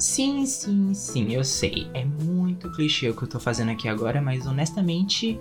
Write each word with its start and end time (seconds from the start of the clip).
Sim, 0.00 0.46
sim, 0.46 0.94
sim, 0.94 1.34
eu 1.34 1.44
sei. 1.44 1.86
É 1.92 2.04
muito 2.04 2.72
clichê 2.72 3.10
o 3.10 3.14
que 3.14 3.24
eu 3.24 3.28
tô 3.28 3.38
fazendo 3.38 3.70
aqui 3.70 3.86
agora, 3.86 4.20
mas 4.22 4.46
honestamente 4.46 5.38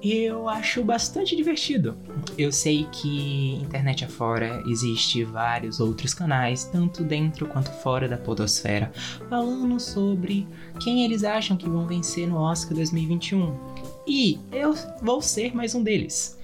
eu 0.00 0.48
acho 0.48 0.84
bastante 0.84 1.34
divertido. 1.34 1.98
Eu 2.38 2.52
sei 2.52 2.86
que 2.92 3.54
internet 3.56 4.04
afora 4.04 4.62
existe 4.68 5.24
vários 5.24 5.80
outros 5.80 6.14
canais, 6.14 6.64
tanto 6.64 7.02
dentro 7.02 7.48
quanto 7.48 7.70
fora 7.82 8.08
da 8.08 8.16
podosfera, 8.16 8.92
falando 9.28 9.80
sobre 9.80 10.46
quem 10.78 11.04
eles 11.04 11.24
acham 11.24 11.56
que 11.56 11.68
vão 11.68 11.84
vencer 11.84 12.28
no 12.28 12.36
Oscar 12.36 12.74
2021. 12.74 13.58
E 14.06 14.38
eu 14.52 14.72
vou 15.02 15.20
ser 15.20 15.54
mais 15.54 15.74
um 15.74 15.82
deles. 15.82 16.38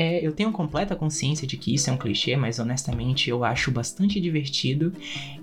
É, 0.00 0.24
eu 0.24 0.30
tenho 0.30 0.52
completa 0.52 0.94
consciência 0.94 1.44
de 1.44 1.56
que 1.56 1.74
isso 1.74 1.90
é 1.90 1.92
um 1.92 1.96
clichê, 1.96 2.36
mas 2.36 2.60
honestamente 2.60 3.28
eu 3.28 3.42
acho 3.42 3.72
bastante 3.72 4.20
divertido. 4.20 4.92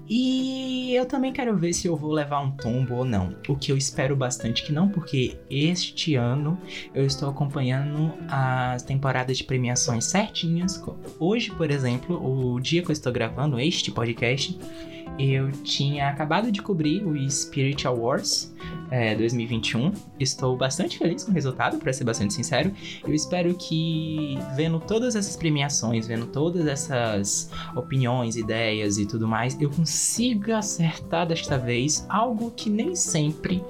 E 0.07 0.93
eu 0.95 1.05
também 1.05 1.33
quero 1.33 1.57
ver 1.57 1.73
se 1.73 1.87
eu 1.89 1.97
vou 1.97 2.13
levar 2.13 2.39
um 2.39 2.51
tombo 2.51 2.95
ou 2.95 3.03
não. 3.03 3.35
O 3.49 3.57
que 3.57 3.69
eu 3.69 3.75
espero 3.77 4.15
bastante 4.15 4.63
que 4.63 4.71
não, 4.71 4.87
porque 4.87 5.37
este 5.49 6.15
ano 6.15 6.57
eu 6.93 7.05
estou 7.05 7.27
acompanhando 7.27 8.13
as 8.29 8.81
temporadas 8.81 9.37
de 9.37 9.43
premiações 9.43 10.05
certinhas. 10.05 10.81
Hoje, 11.19 11.51
por 11.51 11.69
exemplo, 11.69 12.15
o 12.15 12.57
dia 12.61 12.81
que 12.81 12.89
eu 12.89 12.93
estou 12.93 13.11
gravando 13.11 13.59
este 13.59 13.91
podcast, 13.91 14.57
eu 15.17 15.51
tinha 15.51 16.09
acabado 16.09 16.51
de 16.51 16.61
cobrir 16.61 17.05
o 17.05 17.29
Spirit 17.29 17.87
Awards 17.87 18.53
é, 18.91 19.15
2021. 19.15 19.91
Estou 20.19 20.55
bastante 20.57 20.97
feliz 20.97 21.23
com 21.23 21.31
o 21.31 21.33
resultado, 21.33 21.77
para 21.77 21.91
ser 21.93 22.03
bastante 22.03 22.33
sincero. 22.33 22.71
Eu 23.03 23.13
espero 23.13 23.53
que, 23.55 24.37
vendo 24.55 24.79
todas 24.79 25.15
essas 25.15 25.35
premiações, 25.35 26.07
vendo 26.07 26.27
todas 26.27 26.67
essas 26.67 27.49
opiniões, 27.75 28.35
ideias 28.35 28.97
e 28.97 29.05
tudo 29.05 29.27
mais, 29.27 29.59
eu 29.59 29.69
consiga 29.69 30.57
acertar 30.57 31.27
desta 31.27 31.57
vez 31.57 32.05
algo 32.09 32.51
que 32.51 32.69
nem 32.69 32.95
sempre 32.95 33.63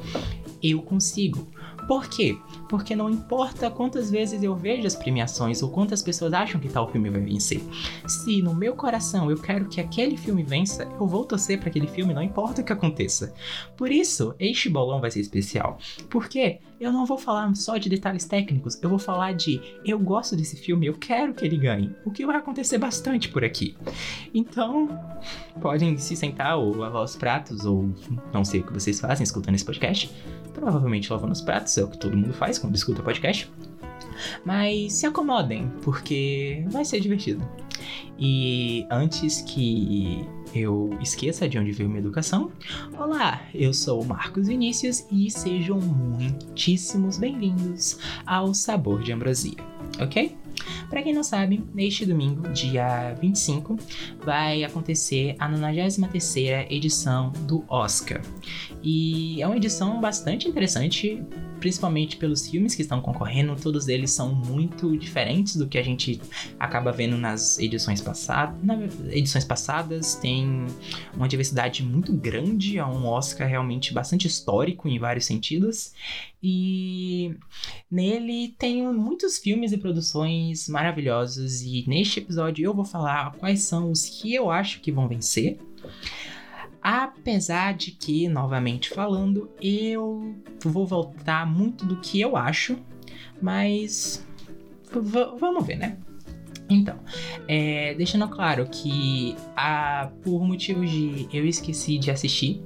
eu 0.61 0.81
consigo. 0.81 1.47
Por 1.87 2.07
quê? 2.07 2.37
Porque 2.69 2.95
não 2.95 3.09
importa 3.09 3.69
quantas 3.69 4.09
vezes 4.09 4.41
eu 4.41 4.55
vejo 4.55 4.87
as 4.87 4.95
premiações 4.95 5.61
ou 5.61 5.69
quantas 5.69 6.01
pessoas 6.01 6.33
acham 6.33 6.59
que 6.59 6.69
tal 6.69 6.91
filme 6.91 7.09
vai 7.09 7.21
vencer. 7.21 7.61
Se 8.07 8.41
no 8.41 8.53
meu 8.53 8.75
coração 8.75 9.29
eu 9.29 9.37
quero 9.37 9.67
que 9.67 9.79
aquele 9.79 10.17
filme 10.17 10.43
vença, 10.43 10.83
eu 10.83 11.07
vou 11.07 11.25
torcer 11.25 11.59
para 11.59 11.69
aquele 11.69 11.87
filme, 11.87 12.13
não 12.13 12.23
importa 12.23 12.61
o 12.61 12.63
que 12.65 12.73
aconteça. 12.73 13.33
Por 13.77 13.91
isso, 13.91 14.33
este 14.39 14.69
bolão 14.69 14.99
vai 14.99 15.11
ser 15.11 15.19
especial. 15.19 15.77
Porque 16.09 16.59
eu 16.79 16.91
não 16.91 17.05
vou 17.05 17.17
falar 17.17 17.53
só 17.55 17.77
de 17.77 17.89
detalhes 17.89 18.25
técnicos, 18.25 18.81
eu 18.81 18.89
vou 18.89 18.99
falar 18.99 19.33
de 19.33 19.61
eu 19.85 19.97
gosto 19.99 20.35
desse 20.35 20.55
filme, 20.55 20.87
eu 20.87 20.93
quero 20.93 21.33
que 21.33 21.45
ele 21.45 21.57
ganhe. 21.57 21.95
O 22.03 22.11
que 22.11 22.25
vai 22.25 22.35
acontecer 22.35 22.77
bastante 22.77 23.29
por 23.29 23.43
aqui. 23.43 23.77
Então, 24.33 24.89
podem 25.61 25.97
se 25.97 26.15
sentar 26.15 26.57
ou 26.57 26.75
lavar 26.75 27.03
os 27.03 27.15
pratos, 27.15 27.65
ou 27.65 27.89
não 28.33 28.43
sei 28.43 28.61
o 28.61 28.63
que 28.63 28.73
vocês 28.73 28.99
fazem 28.99 29.23
escutando 29.23 29.55
esse 29.55 29.65
podcast 29.65 30.13
provavelmente 30.55 31.11
lavando 31.11 31.33
os 31.33 31.41
pratos, 31.41 31.77
é 31.77 31.83
o 31.83 31.87
que 31.87 31.97
todo 31.97 32.17
mundo 32.17 32.33
faz 32.33 32.57
quando 32.57 32.75
escuta 32.75 33.03
podcast. 33.03 33.51
Mas 34.45 34.93
se 34.93 35.05
acomodem, 35.05 35.69
porque 35.81 36.65
vai 36.69 36.85
ser 36.85 37.01
divertido. 37.01 37.47
E 38.17 38.87
antes 38.89 39.41
que 39.41 40.25
eu 40.53 40.97
esqueça 41.01 41.49
de 41.49 41.59
onde 41.59 41.73
veio 41.73 41.89
minha 41.89 41.99
educação, 41.99 42.49
olá, 42.97 43.41
eu 43.53 43.73
sou 43.73 44.01
o 44.01 44.05
Marcos 44.05 44.47
Vinícius 44.47 45.05
e 45.11 45.29
sejam 45.29 45.79
muitíssimos 45.79 47.17
bem-vindos 47.17 47.99
ao 48.25 48.53
Sabor 48.53 49.03
de 49.03 49.11
Ambrosia, 49.11 49.57
ok? 49.99 50.37
Para 50.95 51.03
quem 51.03 51.13
não 51.13 51.23
sabe, 51.25 51.61
neste 51.73 52.05
domingo, 52.05 52.47
dia 52.53 53.13
25, 53.19 53.77
vai 54.23 54.63
acontecer 54.63 55.35
a 55.37 55.51
93ª 55.51 56.67
edição 56.69 57.33
do 57.45 57.65
Oscar. 57.67 58.21
E 58.81 59.41
é 59.41 59.45
uma 59.45 59.57
edição 59.57 59.99
bastante 59.99 60.47
interessante, 60.47 61.21
principalmente 61.59 62.15
pelos 62.15 62.47
filmes 62.47 62.75
que 62.75 62.81
estão 62.81 63.01
concorrendo, 63.01 63.57
todos 63.57 63.89
eles 63.89 64.11
são 64.11 64.33
muito 64.33 64.97
diferentes 64.97 65.57
do 65.57 65.67
que 65.67 65.77
a 65.77 65.83
gente 65.83 66.21
acaba 66.57 66.93
vendo 66.93 67.17
nas 67.17 67.59
edições 67.59 67.99
passadas. 67.99 68.55
Edições 69.09 69.43
passadas 69.43 70.15
tem 70.15 70.65
uma 71.13 71.27
diversidade 71.27 71.83
muito 71.83 72.13
grande, 72.13 72.77
é 72.77 72.85
um 72.85 73.05
Oscar 73.05 73.49
realmente 73.49 73.93
bastante 73.93 74.27
histórico 74.27 74.87
em 74.87 74.97
vários 74.97 75.25
sentidos. 75.25 75.93
E 76.47 77.35
nele 77.89 78.49
tem 78.59 78.85
muitos 78.93 79.39
filmes 79.39 79.71
e 79.71 79.79
produções 79.79 80.69
maravilhosos 80.85 81.63
e 81.63 81.83
neste 81.87 82.19
episódio 82.19 82.63
eu 82.63 82.73
vou 82.73 82.85
falar 82.85 83.33
quais 83.37 83.63
são 83.63 83.89
os 83.89 84.07
que 84.07 84.33
eu 84.35 84.51
acho 84.51 84.81
que 84.81 84.91
vão 84.91 85.07
vencer. 85.07 85.57
Apesar 86.81 87.73
de 87.73 87.91
que, 87.91 88.27
novamente 88.27 88.91
falando, 88.91 89.49
eu 89.59 90.35
vou 90.63 90.85
voltar 90.85 91.47
muito 91.47 91.83
do 91.83 91.97
que 91.97 92.21
eu 92.21 92.37
acho, 92.37 92.77
mas 93.41 94.23
vamos 95.39 95.65
ver, 95.65 95.77
né? 95.77 95.97
Então, 96.69 96.99
é, 97.47 97.95
deixando 97.95 98.27
claro 98.27 98.67
que 98.67 99.35
a, 99.55 100.11
por 100.23 100.43
motivos 100.45 100.89
de 100.89 101.27
eu 101.33 101.47
esqueci 101.47 101.97
de 101.97 102.11
assistir, 102.11 102.61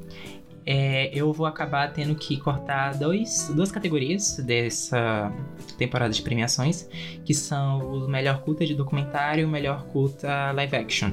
é, 0.72 1.10
eu 1.12 1.34
vou 1.34 1.48
acabar 1.48 1.92
tendo 1.92 2.14
que 2.14 2.38
cortar 2.38 2.94
dois, 2.94 3.52
duas 3.56 3.72
categorias 3.72 4.38
dessa 4.38 5.34
temporada 5.80 6.14
de 6.14 6.22
premiações, 6.22 6.88
que 7.26 7.34
são 7.34 7.80
o 7.80 8.08
melhor 8.08 8.44
curta 8.44 8.64
de 8.64 8.76
documentário 8.76 9.42
e 9.42 9.46
o 9.46 9.50
melhor 9.50 9.86
curta 9.86 10.52
live 10.52 10.76
action. 10.76 11.12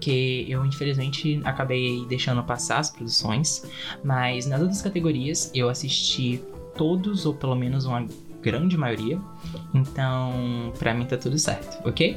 Que 0.00 0.50
eu 0.50 0.64
infelizmente 0.64 1.42
acabei 1.44 2.06
deixando 2.08 2.42
passar 2.42 2.78
as 2.78 2.88
produções, 2.88 3.70
mas 4.02 4.46
nas 4.46 4.62
outras 4.62 4.80
categorias 4.80 5.50
eu 5.54 5.68
assisti 5.68 6.42
todos, 6.74 7.26
ou 7.26 7.34
pelo 7.34 7.54
menos 7.54 7.84
uma 7.84 8.06
grande 8.40 8.78
maioria, 8.78 9.20
então 9.74 10.72
pra 10.78 10.94
mim 10.94 11.04
tá 11.04 11.18
tudo 11.18 11.38
certo, 11.38 11.86
ok? 11.86 12.16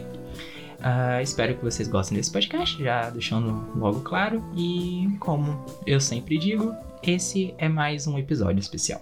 Uh, 0.80 1.22
espero 1.22 1.56
que 1.56 1.64
vocês 1.64 1.88
gostem 1.88 2.18
desse 2.18 2.32
podcast, 2.32 2.82
já 2.82 3.10
deixando 3.10 3.78
logo 3.78 4.02
claro. 4.02 4.44
E 4.56 5.10
como 5.20 5.64
eu 5.86 6.00
sempre 6.00 6.38
digo, 6.38 6.74
esse 7.04 7.54
é 7.58 7.68
mais 7.68 8.08
um 8.08 8.18
episódio 8.18 8.60
especial. 8.60 9.02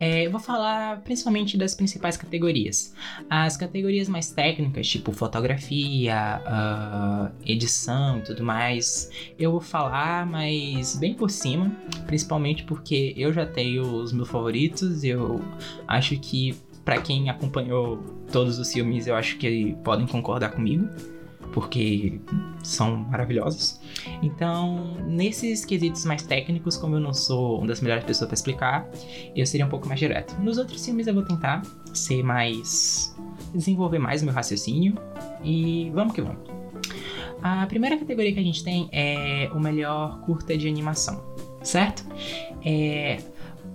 É, 0.00 0.26
eu 0.26 0.30
vou 0.30 0.38
falar 0.38 1.00
principalmente 1.00 1.56
das 1.58 1.74
principais 1.74 2.16
categorias. 2.16 2.94
As 3.28 3.56
categorias 3.56 4.08
mais 4.08 4.30
técnicas, 4.30 4.86
tipo 4.86 5.10
fotografia, 5.10 6.40
uh, 6.46 7.32
edição 7.44 8.18
e 8.18 8.22
tudo 8.22 8.44
mais, 8.44 9.10
eu 9.36 9.50
vou 9.50 9.60
falar, 9.60 10.24
mas 10.24 10.94
bem 10.96 11.14
por 11.14 11.30
cima, 11.30 11.72
principalmente 12.06 12.62
porque 12.62 13.12
eu 13.16 13.32
já 13.32 13.44
tenho 13.44 13.82
os 13.82 14.12
meus 14.12 14.28
favoritos. 14.28 15.02
Eu 15.02 15.42
acho 15.88 16.16
que 16.20 16.54
para 16.88 17.02
quem 17.02 17.28
acompanhou 17.28 17.98
todos 18.32 18.58
os 18.58 18.72
filmes, 18.72 19.06
eu 19.06 19.14
acho 19.14 19.36
que 19.36 19.76
podem 19.84 20.06
concordar 20.06 20.52
comigo, 20.52 20.88
porque 21.52 22.18
são 22.62 22.96
maravilhosos. 22.96 23.78
Então, 24.22 24.96
nesses 25.06 25.66
quesitos 25.66 26.06
mais 26.06 26.22
técnicos, 26.22 26.78
como 26.78 26.96
eu 26.96 27.00
não 27.00 27.12
sou 27.12 27.58
uma 27.58 27.66
das 27.66 27.82
melhores 27.82 28.04
pessoas 28.04 28.28
para 28.28 28.34
explicar, 28.34 28.88
eu 29.36 29.44
seria 29.44 29.66
um 29.66 29.68
pouco 29.68 29.86
mais 29.86 30.00
direto. 30.00 30.34
Nos 30.40 30.56
outros 30.56 30.82
filmes 30.82 31.06
eu 31.06 31.12
vou 31.12 31.24
tentar 31.24 31.60
ser 31.92 32.22
mais 32.22 33.14
desenvolver 33.52 33.98
mais 33.98 34.22
o 34.22 34.24
meu 34.24 34.32
raciocínio 34.32 34.94
e 35.44 35.90
vamos 35.92 36.14
que 36.14 36.22
vamos. 36.22 36.40
A 37.42 37.66
primeira 37.66 37.98
categoria 37.98 38.32
que 38.32 38.40
a 38.40 38.42
gente 38.42 38.64
tem 38.64 38.88
é 38.92 39.50
o 39.52 39.60
melhor 39.60 40.20
curta 40.20 40.56
de 40.56 40.66
animação, 40.66 41.22
certo? 41.62 42.02
É, 42.64 43.18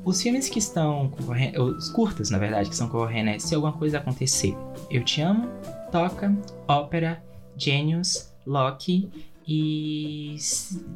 os 0.04 0.22
filmes 0.22 0.50
que 0.50 0.60
estão 0.60 1.10
concorrendo, 1.10 1.64
os 1.64 1.90
curtas, 1.90 2.30
na 2.30 2.38
verdade, 2.38 2.70
que 2.70 2.76
estão 2.76 2.90
concorrendo 2.90 3.30
é 3.30 3.40
Se 3.40 3.56
Alguma 3.56 3.74
Coisa 3.74 3.98
Acontecer, 4.00 4.56
Eu 4.90 5.04
Te 5.04 5.22
Amo, 5.22 5.50
Toca, 5.92 6.36
Ópera, 6.68 7.24
Genius, 7.58 8.34
Loki 8.46 9.10
e 9.48 10.36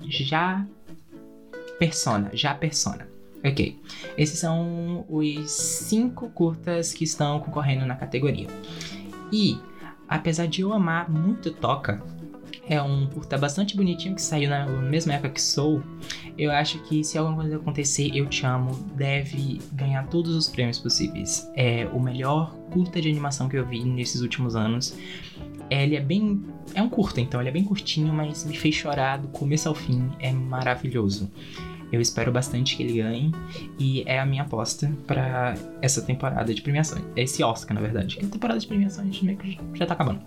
Já 0.07 0.65
Persona, 1.79 2.29
Já 2.33 2.53
Persona. 2.53 3.07
Ok, 3.45 3.79
esses 4.17 4.39
são 4.39 5.05
os 5.07 5.51
cinco 5.51 6.29
curtas 6.29 6.91
que 6.91 7.03
estão 7.03 7.39
concorrendo 7.39 7.85
na 7.85 7.95
categoria. 7.95 8.47
E, 9.31 9.59
apesar 10.09 10.47
de 10.47 10.61
eu 10.61 10.73
amar 10.73 11.09
muito 11.09 11.51
Toca, 11.51 12.03
é 12.69 12.81
um 12.81 13.07
curta 13.07 13.37
bastante 13.37 13.75
bonitinho 13.75 14.15
que 14.15 14.21
saiu 14.21 14.49
na 14.49 14.65
mesma 14.65 15.13
época 15.13 15.29
que 15.29 15.41
Soul. 15.41 15.81
Eu 16.37 16.51
acho 16.51 16.79
que 16.83 17.03
se 17.03 17.17
alguma 17.17 17.37
coisa 17.37 17.55
acontecer, 17.55 18.11
Eu 18.13 18.27
Te 18.27 18.45
Amo 18.45 18.75
deve 18.95 19.59
ganhar 19.71 20.05
todos 20.07 20.35
os 20.35 20.49
prêmios 20.49 20.77
possíveis. 20.77 21.49
É 21.55 21.87
o 21.93 21.99
melhor 21.99 22.53
curta 22.71 23.01
de 23.01 23.09
animação 23.09 23.49
que 23.49 23.57
eu 23.57 23.65
vi 23.65 23.83
nesses 23.83 24.21
últimos 24.21 24.55
anos. 24.55 24.95
Ele 25.69 25.95
é 25.95 26.01
bem. 26.01 26.43
É 26.75 26.81
um 26.81 26.89
curta, 26.89 27.21
então 27.21 27.39
ele 27.39 27.49
é 27.49 27.51
bem 27.51 27.63
curtinho, 27.63 28.13
mas 28.13 28.45
me 28.45 28.55
fez 28.55 28.75
chorar 28.75 29.17
do 29.17 29.29
começo 29.29 29.67
ao 29.67 29.75
fim. 29.75 30.09
É 30.19 30.31
maravilhoso. 30.31 31.31
Eu 31.91 32.01
espero 32.01 32.31
bastante 32.31 32.75
que 32.75 32.83
ele 32.83 33.01
ganhe 33.01 33.31
e 33.79 34.03
é 34.05 34.19
a 34.19 34.25
minha 34.25 34.43
aposta 34.43 34.91
para 35.07 35.55
essa 35.81 36.01
temporada 36.01 36.53
de 36.53 36.61
premiações. 36.61 37.03
Esse 37.15 37.41
Oscar, 37.41 37.73
na 37.73 37.81
verdade. 37.81 38.17
Que 38.17 38.25
a 38.25 38.29
temporada 38.29 38.59
de 38.59 38.67
premiações 38.67 39.21
meio 39.21 39.37
que 39.37 39.57
já 39.73 39.85
tá 39.85 39.93
acabando. 39.93 40.19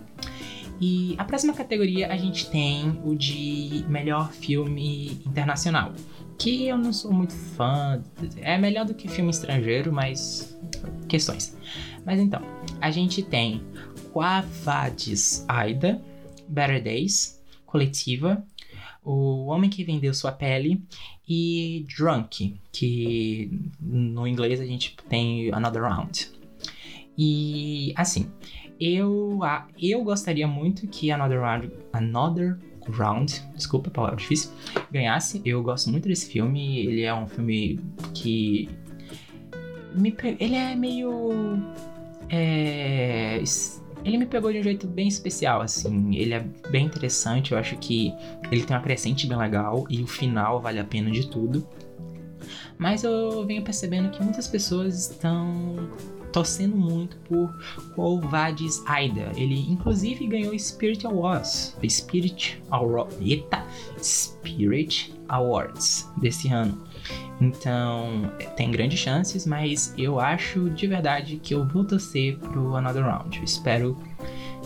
E 0.80 1.14
a 1.18 1.24
próxima 1.24 1.52
categoria 1.52 2.10
a 2.10 2.16
gente 2.16 2.50
tem 2.50 2.98
o 3.04 3.14
de 3.14 3.84
melhor 3.86 4.32
filme 4.32 5.20
internacional. 5.26 5.92
Que 6.38 6.68
eu 6.68 6.78
não 6.78 6.90
sou 6.90 7.12
muito 7.12 7.34
fã. 7.34 8.02
É 8.38 8.56
melhor 8.56 8.86
do 8.86 8.94
que 8.94 9.06
filme 9.06 9.30
estrangeiro, 9.30 9.92
mas. 9.92 10.58
questões. 11.06 11.54
Mas 12.04 12.18
então, 12.18 12.40
a 12.80 12.90
gente 12.90 13.22
tem 13.22 13.62
Quavadis 14.10 15.44
Aida, 15.46 16.00
Better 16.48 16.82
Days, 16.82 17.38
Coletiva, 17.66 18.42
O 19.04 19.46
Homem 19.46 19.68
que 19.68 19.84
Vendeu 19.84 20.14
Sua 20.14 20.32
Pele 20.32 20.82
e 21.28 21.86
Drunk, 21.94 22.58
que 22.72 23.50
no 23.78 24.26
inglês 24.26 24.60
a 24.60 24.64
gente 24.64 24.96
tem 25.10 25.52
Another 25.52 25.82
Round. 25.82 26.30
E 27.16 27.92
assim, 27.96 28.30
eu, 28.80 29.38
eu 29.78 30.02
gostaria 30.02 30.48
muito 30.48 30.86
que 30.86 31.10
Another 31.10 31.40
Round, 31.40 31.70
Another 31.92 32.56
Round, 32.88 33.42
desculpa, 33.54 33.90
palavra 33.90 34.16
difícil, 34.16 34.50
ganhasse. 34.90 35.42
Eu 35.44 35.62
gosto 35.62 35.90
muito 35.90 36.08
desse 36.08 36.30
filme. 36.30 36.78
Ele 36.78 37.02
é 37.02 37.14
um 37.14 37.26
filme 37.26 37.78
que. 38.14 38.68
Me, 39.94 40.16
ele 40.38 40.54
é 40.54 40.74
meio. 40.74 41.30
É, 42.30 43.42
ele 44.04 44.16
me 44.16 44.26
pegou 44.26 44.50
de 44.50 44.60
um 44.60 44.62
jeito 44.62 44.86
bem 44.86 45.08
especial, 45.08 45.60
assim. 45.60 46.16
Ele 46.16 46.32
é 46.32 46.40
bem 46.70 46.86
interessante. 46.86 47.52
Eu 47.52 47.58
acho 47.58 47.76
que 47.76 48.14
ele 48.50 48.62
tem 48.62 48.74
uma 48.74 48.82
crescente 48.82 49.26
bem 49.26 49.36
legal 49.36 49.84
e 49.90 50.02
o 50.02 50.06
final 50.06 50.60
vale 50.60 50.78
a 50.78 50.84
pena 50.84 51.10
de 51.10 51.28
tudo. 51.28 51.66
Mas 52.78 53.04
eu 53.04 53.44
venho 53.44 53.62
percebendo 53.62 54.08
que 54.10 54.22
muitas 54.22 54.48
pessoas 54.48 55.10
estão 55.10 55.90
torcendo 56.32 56.76
muito 56.76 57.16
por 57.18 57.52
Quo 57.94 58.20
Aida. 58.86 59.32
Ele 59.36 59.70
inclusive 59.70 60.26
ganhou 60.26 60.58
Spirit 60.58 61.06
Awards, 61.06 61.76
Spirit 61.88 62.62
Awards, 62.70 63.16
eita, 63.20 63.64
Spirit 64.02 65.14
Awards 65.28 66.08
desse 66.18 66.48
ano. 66.48 66.82
Então, 67.40 68.30
tem 68.56 68.70
grandes 68.70 68.98
chances, 68.98 69.46
mas 69.46 69.94
eu 69.96 70.20
acho 70.20 70.68
de 70.70 70.86
verdade 70.86 71.36
que 71.36 71.54
eu 71.54 71.66
vou 71.66 71.84
torcer 71.84 72.36
pro 72.38 72.76
Another 72.76 73.04
Round. 73.04 73.38
Eu 73.38 73.44
espero 73.44 73.96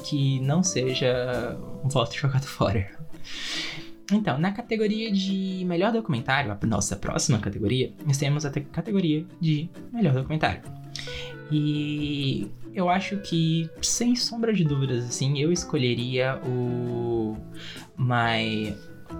que 0.04 0.40
não 0.40 0.62
seja 0.62 1.56
um 1.84 1.88
voto 1.88 2.14
jogado 2.16 2.44
fora. 2.46 2.90
Então, 4.12 4.38
na 4.38 4.52
categoria 4.52 5.10
de 5.10 5.64
melhor 5.66 5.92
documentário, 5.92 6.52
a 6.52 6.66
nossa 6.66 6.94
próxima 6.94 7.38
categoria, 7.38 7.92
nós 8.04 8.18
temos 8.18 8.44
a 8.44 8.50
categoria 8.50 9.24
de 9.40 9.70
melhor 9.92 10.12
documentário. 10.12 10.62
E 11.50 12.50
eu 12.74 12.88
acho 12.88 13.18
que, 13.18 13.70
sem 13.82 14.16
sombra 14.16 14.52
de 14.52 14.64
dúvidas, 14.64 15.04
assim, 15.04 15.38
eu 15.38 15.52
escolheria 15.52 16.40
o 16.46 17.36
My 17.96 18.74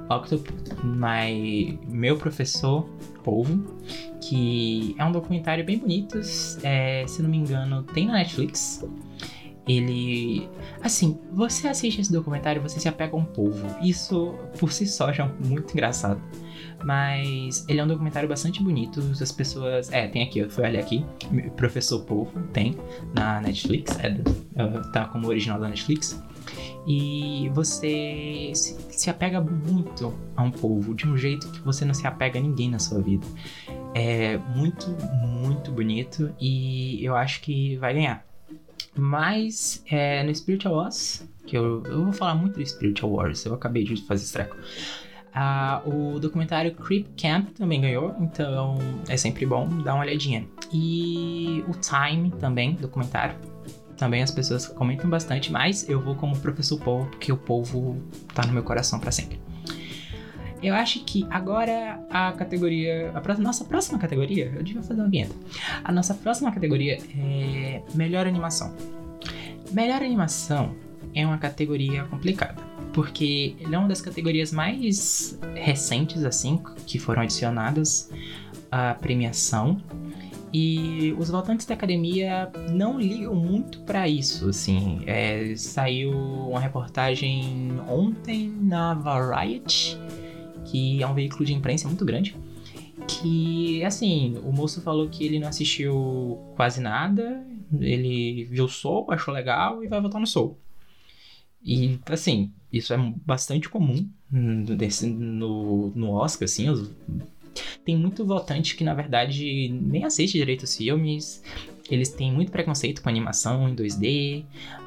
Octop 0.08 0.50
My 0.82 1.78
Meu 1.88 2.16
Professor 2.16 2.88
Polvo, 3.22 3.76
que 4.20 4.94
é 4.98 5.04
um 5.04 5.12
documentário 5.12 5.64
bem 5.64 5.78
bonito, 5.78 6.20
é, 6.62 7.04
se 7.06 7.22
não 7.22 7.30
me 7.30 7.36
engano, 7.36 7.82
tem 7.82 8.06
na 8.06 8.14
Netflix. 8.14 8.84
Ele. 9.66 10.48
Assim, 10.82 11.18
você 11.32 11.68
assiste 11.68 12.00
esse 12.00 12.12
documentário 12.12 12.60
você 12.60 12.78
se 12.78 12.88
apega 12.88 13.16
a 13.16 13.18
um 13.18 13.24
povo. 13.24 13.66
Isso 13.82 14.34
por 14.58 14.70
si 14.70 14.86
só 14.86 15.10
já 15.10 15.24
é 15.24 15.46
muito 15.46 15.72
engraçado. 15.72 16.20
Mas 16.84 17.64
ele 17.68 17.80
é 17.80 17.84
um 17.84 17.88
documentário 17.88 18.28
bastante 18.28 18.62
bonito. 18.62 19.00
As 19.20 19.32
pessoas. 19.32 19.90
É, 19.90 20.06
tem 20.06 20.22
aqui, 20.22 20.40
eu 20.40 20.50
fui 20.50 20.64
olhar 20.64 20.80
aqui. 20.80 21.04
Professor 21.56 22.04
Povo 22.04 22.38
tem 22.52 22.76
na 23.14 23.40
Netflix. 23.40 23.98
É, 23.98 24.16
tá 24.92 25.06
como 25.06 25.28
original 25.28 25.58
da 25.58 25.68
Netflix. 25.68 26.22
E 26.86 27.48
você 27.54 28.52
se, 28.54 28.76
se 28.90 29.08
apega 29.08 29.40
muito 29.40 30.14
a 30.36 30.42
um 30.42 30.50
povo 30.50 30.94
de 30.94 31.08
um 31.08 31.16
jeito 31.16 31.50
que 31.50 31.60
você 31.60 31.84
não 31.84 31.94
se 31.94 32.06
apega 32.06 32.38
a 32.38 32.42
ninguém 32.42 32.70
na 32.70 32.78
sua 32.78 33.00
vida. 33.00 33.26
É 33.94 34.36
muito, 34.54 34.90
muito 35.26 35.72
bonito 35.72 36.34
e 36.38 37.02
eu 37.02 37.16
acho 37.16 37.40
que 37.40 37.76
vai 37.76 37.94
ganhar. 37.94 38.26
Mas 38.96 39.82
é, 39.90 40.22
no 40.22 40.34
Spiritual 40.34 40.74
Wars, 40.74 41.26
que 41.46 41.56
eu, 41.56 41.82
eu 41.84 42.04
vou 42.04 42.12
falar 42.12 42.34
muito 42.34 42.58
do 42.58 42.66
Spiritual 42.66 43.12
Wars, 43.12 43.44
eu 43.44 43.54
acabei 43.54 43.84
de 43.84 43.96
fazer 44.06 44.24
esse 44.24 44.32
treco. 44.32 44.56
Ah, 45.34 45.82
o 45.84 46.20
documentário 46.20 46.72
Creep 46.76 47.08
Camp 47.20 47.48
também 47.50 47.80
ganhou, 47.80 48.14
então 48.20 48.78
é 49.08 49.16
sempre 49.16 49.44
bom 49.44 49.68
dar 49.82 49.94
uma 49.94 50.04
olhadinha. 50.04 50.46
E 50.72 51.64
o 51.66 51.72
Time 51.72 52.30
também, 52.38 52.74
documentário. 52.74 53.34
Também 53.96 54.22
as 54.22 54.30
pessoas 54.30 54.66
comentam 54.66 55.10
bastante, 55.10 55.50
mas 55.50 55.88
eu 55.88 56.00
vou 56.00 56.14
como 56.14 56.38
professor 56.38 56.78
povo, 56.78 57.06
porque 57.06 57.32
o 57.32 57.36
povo 57.36 58.00
tá 58.32 58.46
no 58.46 58.52
meu 58.52 58.62
coração 58.62 59.00
para 59.00 59.10
sempre. 59.10 59.40
Eu 60.62 60.74
acho 60.74 61.04
que 61.04 61.26
agora 61.28 62.00
a 62.08 62.32
categoria. 62.32 63.12
A 63.14 63.34
nossa 63.38 63.64
próxima 63.64 63.98
categoria. 63.98 64.50
Eu 64.54 64.62
devia 64.62 64.82
fazer 64.82 65.00
uma 65.00 65.10
vinheta. 65.10 65.34
A 65.84 65.92
nossa 65.92 66.14
próxima 66.14 66.50
categoria 66.50 66.98
é 67.18 67.82
Melhor 67.94 68.26
Animação. 68.26 68.74
Melhor 69.72 70.00
Animação 70.00 70.74
é 71.14 71.26
uma 71.26 71.36
categoria 71.36 72.04
complicada. 72.04 72.73
Porque 72.94 73.56
ele 73.58 73.74
é 73.74 73.78
uma 73.78 73.88
das 73.88 74.00
categorias 74.00 74.52
mais 74.52 75.38
recentes, 75.54 76.24
assim, 76.24 76.62
que 76.86 76.98
foram 76.98 77.22
adicionadas 77.22 78.10
à 78.70 78.94
premiação. 78.94 79.82
E 80.52 81.12
os 81.18 81.28
votantes 81.28 81.66
da 81.66 81.74
academia 81.74 82.50
não 82.70 83.00
ligam 83.00 83.34
muito 83.34 83.80
para 83.80 84.08
isso, 84.08 84.48
assim. 84.48 85.00
É, 85.04 85.54
saiu 85.56 86.12
uma 86.12 86.60
reportagem 86.60 87.72
ontem 87.88 88.48
na 88.48 88.94
Variety 88.94 89.98
que 90.64 91.02
é 91.02 91.06
um 91.06 91.14
veículo 91.14 91.44
de 91.44 91.54
imprensa 91.54 91.86
muito 91.86 92.04
grande. 92.04 92.36
Que, 93.06 93.84
assim, 93.84 94.36
o 94.42 94.52
moço 94.52 94.80
falou 94.80 95.08
que 95.08 95.24
ele 95.24 95.38
não 95.38 95.48
assistiu 95.48 96.40
quase 96.56 96.80
nada, 96.80 97.46
ele 97.78 98.44
viu 98.44 98.64
o 98.64 98.68
Soul, 98.68 99.10
achou 99.10 99.32
legal 99.32 99.84
e 99.84 99.88
vai 99.88 100.00
votar 100.00 100.20
no 100.20 100.26
Soul. 100.26 100.58
E, 101.62 101.98
assim, 102.06 102.52
isso 102.76 102.92
é 102.92 103.12
bastante 103.24 103.68
comum 103.68 104.08
desse, 104.76 105.06
no, 105.06 105.92
no 105.94 106.10
Oscar, 106.10 106.46
assim, 106.46 106.68
os, 106.68 106.90
tem 107.84 107.96
muito 107.96 108.24
votante 108.24 108.76
que, 108.76 108.82
na 108.82 108.94
verdade, 108.94 109.68
nem 109.70 110.04
assiste 110.04 110.38
direito 110.38 110.64
os 110.64 110.76
filmes, 110.76 111.42
eles 111.90 112.08
têm 112.08 112.32
muito 112.32 112.50
preconceito 112.50 113.02
com 113.02 113.08
animação 113.08 113.68
em 113.68 113.76
2D, 113.76 114.44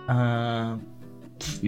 uh, 0.10 0.80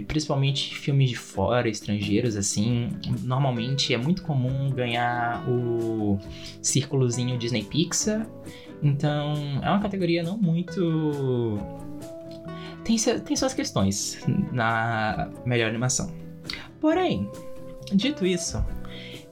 principalmente 0.07 0.75
filmes 0.75 1.09
de 1.09 1.15
fora, 1.15 1.69
estrangeiros, 1.69 2.35
assim, 2.35 2.89
normalmente 3.23 3.93
é 3.93 3.97
muito 3.97 4.23
comum 4.23 4.69
ganhar 4.69 5.47
o 5.47 6.17
círculozinho 6.61 7.38
Disney 7.38 7.63
Pixar. 7.63 8.27
Então, 8.81 9.33
é 9.61 9.69
uma 9.69 9.79
categoria 9.79 10.23
não 10.23 10.38
muito. 10.38 11.59
Tem, 12.89 13.19
tem 13.19 13.36
suas 13.36 13.53
questões 13.53 14.17
na 14.51 15.29
melhor 15.46 15.69
animação. 15.69 16.12
Porém, 16.81 17.29
dito 17.93 18.25
isso, 18.25 18.65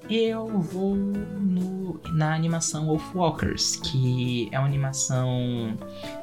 eu 0.08 0.48
vou 0.48 0.96
no, 0.96 2.00
na 2.14 2.36
animação 2.36 2.86
Wolfwalkers, 2.86 3.78
que 3.78 4.48
é 4.52 4.60
uma 4.60 4.68
animação 4.68 5.76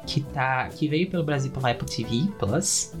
que, 0.07 0.21
tá, 0.21 0.69
que 0.69 0.87
veio 0.87 1.09
pelo 1.09 1.25
Brasil 1.25 1.51
pela 1.51 1.71
Apple 1.71 1.85
TV 1.85 2.31
Plus. 2.39 2.93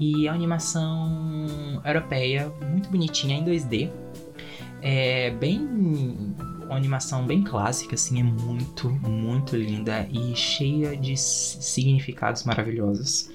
E 0.00 0.26
é 0.26 0.30
uma 0.30 0.34
animação 0.34 1.80
europeia, 1.84 2.52
muito 2.72 2.90
bonitinha, 2.90 3.36
em 3.36 3.44
2D. 3.44 3.88
É 4.82 5.30
bem. 5.30 5.60
Uma 6.64 6.76
animação 6.76 7.24
bem 7.24 7.44
clássica, 7.44 7.94
assim, 7.94 8.18
é 8.18 8.22
muito, 8.24 8.90
muito 8.90 9.54
linda 9.54 10.08
e 10.10 10.34
cheia 10.34 10.96
de 10.96 11.16
significados 11.16 12.42
maravilhosos. 12.42 13.30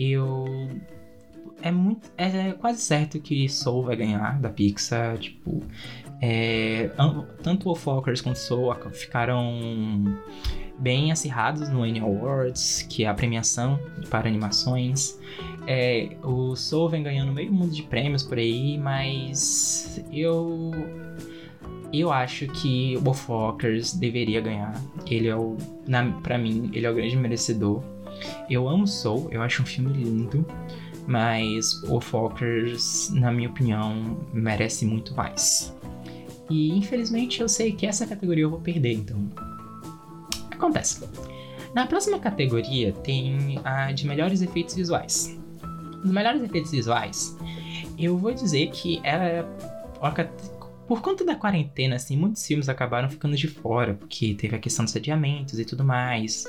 Eu. 0.00 0.46
É 1.62 1.70
muito. 1.70 2.10
É 2.16 2.52
quase 2.52 2.80
certo 2.80 3.20
que 3.20 3.48
Soul 3.48 3.84
vai 3.84 3.96
ganhar 3.96 4.40
da 4.40 4.48
Pixar. 4.48 5.18
Tipo. 5.18 5.62
É, 6.22 6.90
tanto 7.42 7.70
o 7.70 7.74
Focus 7.74 8.20
quanto 8.20 8.38
Soul 8.38 8.74
ficaram 8.92 10.18
bem 10.78 11.12
acirrados 11.12 11.68
no 11.68 11.82
Annie 11.82 12.00
Awards, 12.00 12.86
que 12.88 13.04
é 13.04 13.08
a 13.08 13.14
premiação 13.14 13.78
para 14.08 14.28
animações. 14.28 15.18
É, 15.66 16.16
o 16.22 16.56
Soul 16.56 16.88
vem 16.88 17.02
ganhando 17.02 17.32
meio 17.32 17.52
mundo 17.52 17.72
de 17.72 17.82
prêmios 17.82 18.22
por 18.22 18.38
aí, 18.38 18.78
mas 18.78 20.02
eu 20.10 20.70
eu 21.92 22.12
acho 22.12 22.46
que 22.46 22.96
o 22.96 23.00
Wolfwalkers 23.00 23.92
deveria 23.92 24.40
ganhar. 24.40 24.72
Ele 25.06 25.28
é 25.28 25.36
o, 25.36 25.56
na, 25.86 26.10
pra 26.22 26.38
mim, 26.38 26.70
ele 26.72 26.86
é 26.86 26.90
o 26.90 26.94
grande 26.94 27.16
merecedor. 27.16 27.82
Eu 28.48 28.68
amo 28.68 28.86
Soul, 28.86 29.28
eu 29.30 29.42
acho 29.42 29.62
um 29.62 29.66
filme 29.66 29.92
lindo, 29.92 30.46
mas 31.06 31.82
o 31.84 31.88
Wolfwalkers, 31.88 33.10
na 33.10 33.32
minha 33.32 33.48
opinião, 33.48 34.26
merece 34.32 34.84
muito 34.84 35.14
mais. 35.14 35.74
E 36.48 36.70
infelizmente 36.70 37.40
eu 37.40 37.48
sei 37.48 37.72
que 37.72 37.86
essa 37.86 38.06
categoria 38.06 38.44
eu 38.44 38.50
vou 38.50 38.60
perder, 38.60 38.94
então. 38.94 39.28
Acontece. 40.50 41.08
Na 41.74 41.86
próxima 41.86 42.18
categoria 42.18 42.92
tem 42.92 43.60
a 43.64 43.92
de 43.92 44.06
melhores 44.06 44.42
efeitos 44.42 44.74
visuais. 44.74 45.38
Os 46.04 46.10
melhores 46.10 46.42
efeitos 46.42 46.70
visuais, 46.70 47.36
eu 47.98 48.16
vou 48.16 48.32
dizer 48.32 48.70
que 48.70 49.00
ela 49.04 49.24
é 49.24 49.44
por 50.88 51.02
conta 51.02 51.24
da 51.24 51.36
quarentena, 51.36 51.94
assim, 51.94 52.16
muitos 52.16 52.44
filmes 52.44 52.68
acabaram 52.68 53.08
ficando 53.08 53.36
de 53.36 53.46
fora, 53.46 53.94
porque 53.94 54.34
teve 54.34 54.56
a 54.56 54.58
questão 54.58 54.84
dos 54.84 54.96
adiamentos 54.96 55.56
e 55.60 55.64
tudo 55.64 55.84
mais. 55.84 56.44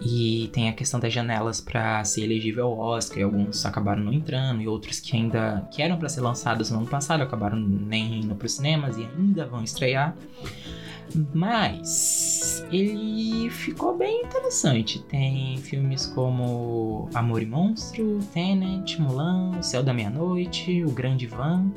E 0.00 0.48
tem 0.52 0.68
a 0.68 0.72
questão 0.72 0.98
das 0.98 1.12
janelas 1.12 1.60
para 1.60 2.02
ser 2.04 2.24
elegível 2.24 2.66
ao 2.66 2.78
Oscar, 2.78 3.18
e 3.18 3.22
alguns 3.22 3.64
acabaram 3.64 4.02
não 4.02 4.12
entrando, 4.12 4.60
e 4.60 4.66
outros 4.66 4.98
que 4.98 5.16
ainda 5.16 5.68
que 5.70 5.80
eram 5.80 5.96
para 5.96 6.08
ser 6.08 6.20
lançados 6.20 6.70
no 6.70 6.78
ano 6.78 6.86
passado 6.86 7.22
acabaram 7.22 7.58
nem 7.58 8.20
indo 8.20 8.34
para 8.34 8.46
os 8.46 8.52
cinemas 8.52 8.96
e 8.96 9.04
ainda 9.04 9.46
vão 9.46 9.62
estrear. 9.62 10.16
Mas 11.34 12.64
ele 12.72 13.50
ficou 13.50 13.96
bem 13.96 14.22
interessante. 14.24 15.02
Tem 15.02 15.58
filmes 15.58 16.06
como 16.06 17.08
Amor 17.14 17.42
e 17.42 17.46
Monstro, 17.46 18.18
Tenet, 18.32 19.00
Mulan, 19.00 19.58
O 19.58 19.62
Céu 19.62 19.82
da 19.82 19.92
Meia-Noite, 19.92 20.84
O 20.84 20.90
Grande 20.90 21.26
Van 21.26 21.70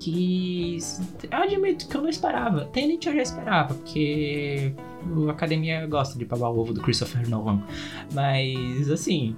que 0.00 0.78
eu 1.30 1.38
admito 1.38 1.86
que 1.86 1.94
eu 1.94 2.02
não 2.02 2.08
esperava. 2.08 2.64
Tenet 2.66 3.06
eu 3.06 3.14
já 3.14 3.22
esperava, 3.22 3.74
porque 3.74 4.74
a 5.28 5.30
academia 5.30 5.86
gosta 5.86 6.18
de 6.18 6.24
pagar 6.24 6.48
o 6.50 6.58
ovo 6.58 6.72
do 6.72 6.80
Christopher 6.80 7.28
Nolan. 7.28 7.62
Mas, 8.12 8.90
assim, 8.90 9.36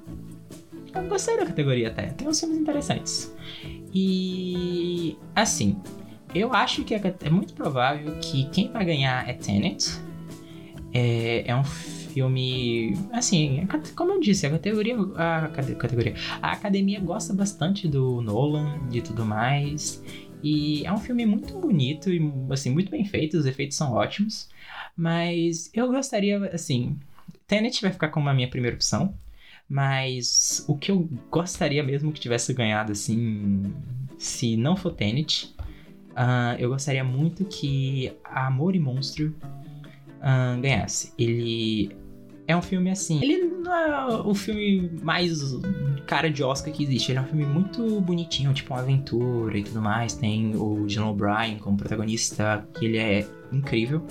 eu 0.95 1.09
gostei 1.09 1.37
da 1.37 1.47
categoria 1.47 1.88
até. 1.88 2.07
Tem 2.09 2.28
uns 2.28 2.38
filmes 2.40 2.59
interessantes. 2.59 3.35
E, 3.95 5.16
assim, 5.35 5.76
eu 6.35 6.52
acho 6.52 6.85
que 6.85 6.95
é, 6.95 7.14
é 7.25 7.31
muito 7.31 7.54
provável 7.54 8.16
que 8.21 8.45
quem 8.50 8.71
vai 8.71 8.85
ganhar 8.85 9.28
é 9.28 9.33
Tenet. 9.33 9.90
É, 10.92 11.45
é 11.47 11.57
um 11.57 11.64
filme. 11.64 12.97
Assim, 13.12 13.66
como 13.97 14.12
eu 14.12 14.21
disse, 14.21 14.47
a 14.47 14.50
categoria. 14.50 14.97
A 15.16 15.49
categoria. 15.49 16.14
A 16.40 16.52
academia 16.52 17.00
gosta 17.00 17.33
bastante 17.33 17.88
do 17.88 18.21
Nolan 18.21 18.78
e 18.92 19.00
tudo 19.00 19.25
mais. 19.25 20.02
E 20.42 20.85
é 20.85 20.92
um 20.92 20.99
filme 20.99 21.25
muito 21.25 21.59
bonito 21.59 22.11
e, 22.11 22.21
assim, 22.50 22.71
muito 22.71 22.90
bem 22.90 23.04
feito, 23.04 23.38
os 23.38 23.47
efeitos 23.47 23.76
são 23.76 23.92
ótimos. 23.92 24.49
Mas 24.96 25.70
eu 25.75 25.88
gostaria, 25.88 26.38
assim. 26.46 26.99
Tenet 27.46 27.82
vai 27.82 27.92
ficar 27.92 28.08
como 28.08 28.28
a 28.28 28.34
minha 28.34 28.49
primeira 28.49 28.76
opção. 28.76 29.14
Mas 29.68 30.64
o 30.68 30.76
que 30.76 30.90
eu 30.90 31.08
gostaria 31.30 31.82
mesmo 31.82 32.12
que 32.12 32.20
tivesse 32.20 32.52
ganhado, 32.52 32.92
assim, 32.92 33.72
se 34.18 34.56
não 34.56 34.76
for 34.76 34.92
Tenet, 34.92 35.54
uh, 36.11 36.58
eu 36.58 36.68
gostaria 36.68 37.02
muito 37.02 37.44
que 37.44 38.12
Amor 38.25 38.76
e 38.76 38.78
Monstro 38.78 39.34
uh, 40.18 40.61
ganhasse. 40.61 41.12
Ele 41.18 41.96
é 42.46 42.56
um 42.56 42.62
filme 42.62 42.90
assim. 42.90 43.22
Ele 43.22 43.44
não 43.44 43.75
é 43.75 44.16
o 44.22 44.34
filme 44.34 44.90
mais 45.02 45.40
cara 46.06 46.30
de 46.30 46.42
Oscar 46.42 46.72
que 46.72 46.82
existe. 46.82 47.12
Ele 47.12 47.18
é 47.18 47.22
um 47.22 47.26
filme 47.26 47.46
muito 47.46 48.00
bonitinho, 48.00 48.52
tipo 48.52 48.75
uma 48.75 48.80
aventura 48.80 49.56
e 49.56 49.64
tudo 49.64 49.80
mais. 49.80 50.14
Tem 50.14 50.54
o 50.54 50.87
John 50.87 51.11
O'Brien 51.11 51.58
como 51.58 51.76
protagonista, 51.76 52.66
que 52.75 52.84
ele 52.84 52.99
é 52.99 53.26
incrível. 53.50 54.06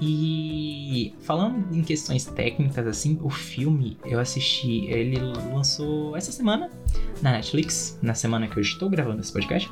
E 0.00 1.14
falando 1.20 1.74
em 1.74 1.82
questões 1.82 2.24
técnicas, 2.24 2.86
assim, 2.86 3.18
o 3.22 3.30
filme 3.30 3.98
eu 4.04 4.20
assisti, 4.20 4.86
ele 4.86 5.18
lançou 5.18 6.16
essa 6.16 6.30
semana 6.30 6.70
na 7.20 7.32
Netflix, 7.32 7.98
na 8.00 8.14
semana 8.14 8.46
que 8.46 8.56
eu 8.56 8.60
estou 8.60 8.88
gravando 8.88 9.20
esse 9.20 9.32
podcast. 9.32 9.70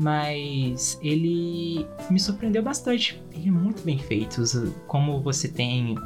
Mas 0.00 0.98
ele 1.02 1.84
me 2.08 2.20
surpreendeu 2.20 2.62
bastante. 2.62 3.20
Ele 3.32 3.48
é 3.48 3.50
muito 3.50 3.82
bem 3.82 3.98
feito. 3.98 4.42
Como 4.86 5.20
você 5.20 5.48
tem 5.48 5.96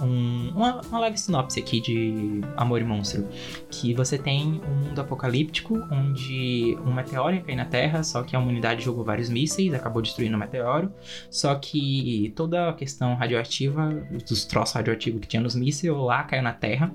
um, 0.00 0.50
uma, 0.54 0.80
uma 0.82 1.00
leve 1.00 1.18
sinopse 1.18 1.58
aqui 1.58 1.80
de 1.80 2.40
Amor 2.56 2.80
e 2.80 2.84
Monstro. 2.84 3.26
Que 3.68 3.92
você 3.92 4.16
tem 4.16 4.60
um 4.68 4.88
mundo 4.88 5.00
apocalíptico 5.00 5.74
onde 5.90 6.78
um 6.86 6.92
meteoro 6.92 7.34
ia 7.34 7.42
cair 7.42 7.56
na 7.56 7.64
Terra, 7.64 8.02
só 8.04 8.22
que 8.22 8.36
a 8.36 8.38
humanidade 8.38 8.84
jogou 8.84 9.04
vários 9.04 9.28
mísseis, 9.28 9.74
acabou 9.74 10.00
destruindo 10.00 10.36
o 10.36 10.38
meteoro. 10.38 10.92
Só 11.28 11.54
que 11.56 12.32
toda 12.36 12.68
a 12.68 12.72
questão 12.72 13.14
radioativa, 13.16 13.88
dos 14.28 14.44
troços 14.44 14.74
radioativos 14.74 15.20
que 15.20 15.26
tinha 15.26 15.42
nos 15.42 15.56
mísseis, 15.56 15.92
lá 15.92 16.22
caiu 16.22 16.42
na 16.42 16.52
Terra. 16.52 16.94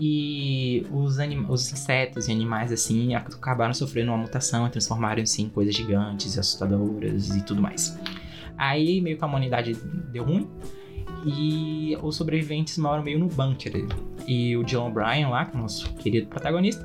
E 0.00 0.84
os, 0.90 1.18
os 1.48 1.72
insetos 1.72 2.28
e 2.28 2.32
animais 2.32 2.72
assim 2.72 3.14
acabaram 3.14 3.72
sofrendo 3.72 4.10
uma 4.10 4.18
mutação 4.18 4.66
e 4.66 4.70
transformaram-se 4.70 5.42
em 5.42 5.48
coisas 5.48 5.74
gigantes, 5.74 6.36
assustadoras 6.36 7.34
e 7.34 7.42
tudo 7.42 7.62
mais. 7.62 7.96
Aí 8.56 9.00
meio 9.00 9.16
que 9.16 9.24
a 9.24 9.26
humanidade 9.26 9.74
deu 10.12 10.24
ruim 10.24 10.48
e 11.24 11.96
os 12.02 12.16
sobreviventes 12.16 12.76
moram 12.78 13.02
meio 13.02 13.18
no 13.18 13.28
bunker. 13.28 13.86
E 14.26 14.56
o 14.56 14.64
John 14.64 14.88
O'Brien 14.88 15.28
lá, 15.28 15.44
que 15.44 15.56
é 15.56 15.58
o 15.58 15.62
nosso 15.62 15.92
querido 15.94 16.26
protagonista, 16.26 16.84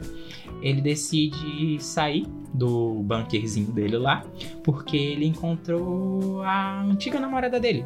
ele 0.62 0.82
decide 0.82 1.82
sair 1.82 2.26
do 2.54 3.02
bunkerzinho 3.04 3.72
dele 3.72 3.98
lá, 3.98 4.24
porque 4.64 4.98
ele 4.98 5.26
encontrou 5.26 6.42
a 6.44 6.82
antiga 6.84 7.20
namorada 7.20 7.60
dele 7.60 7.86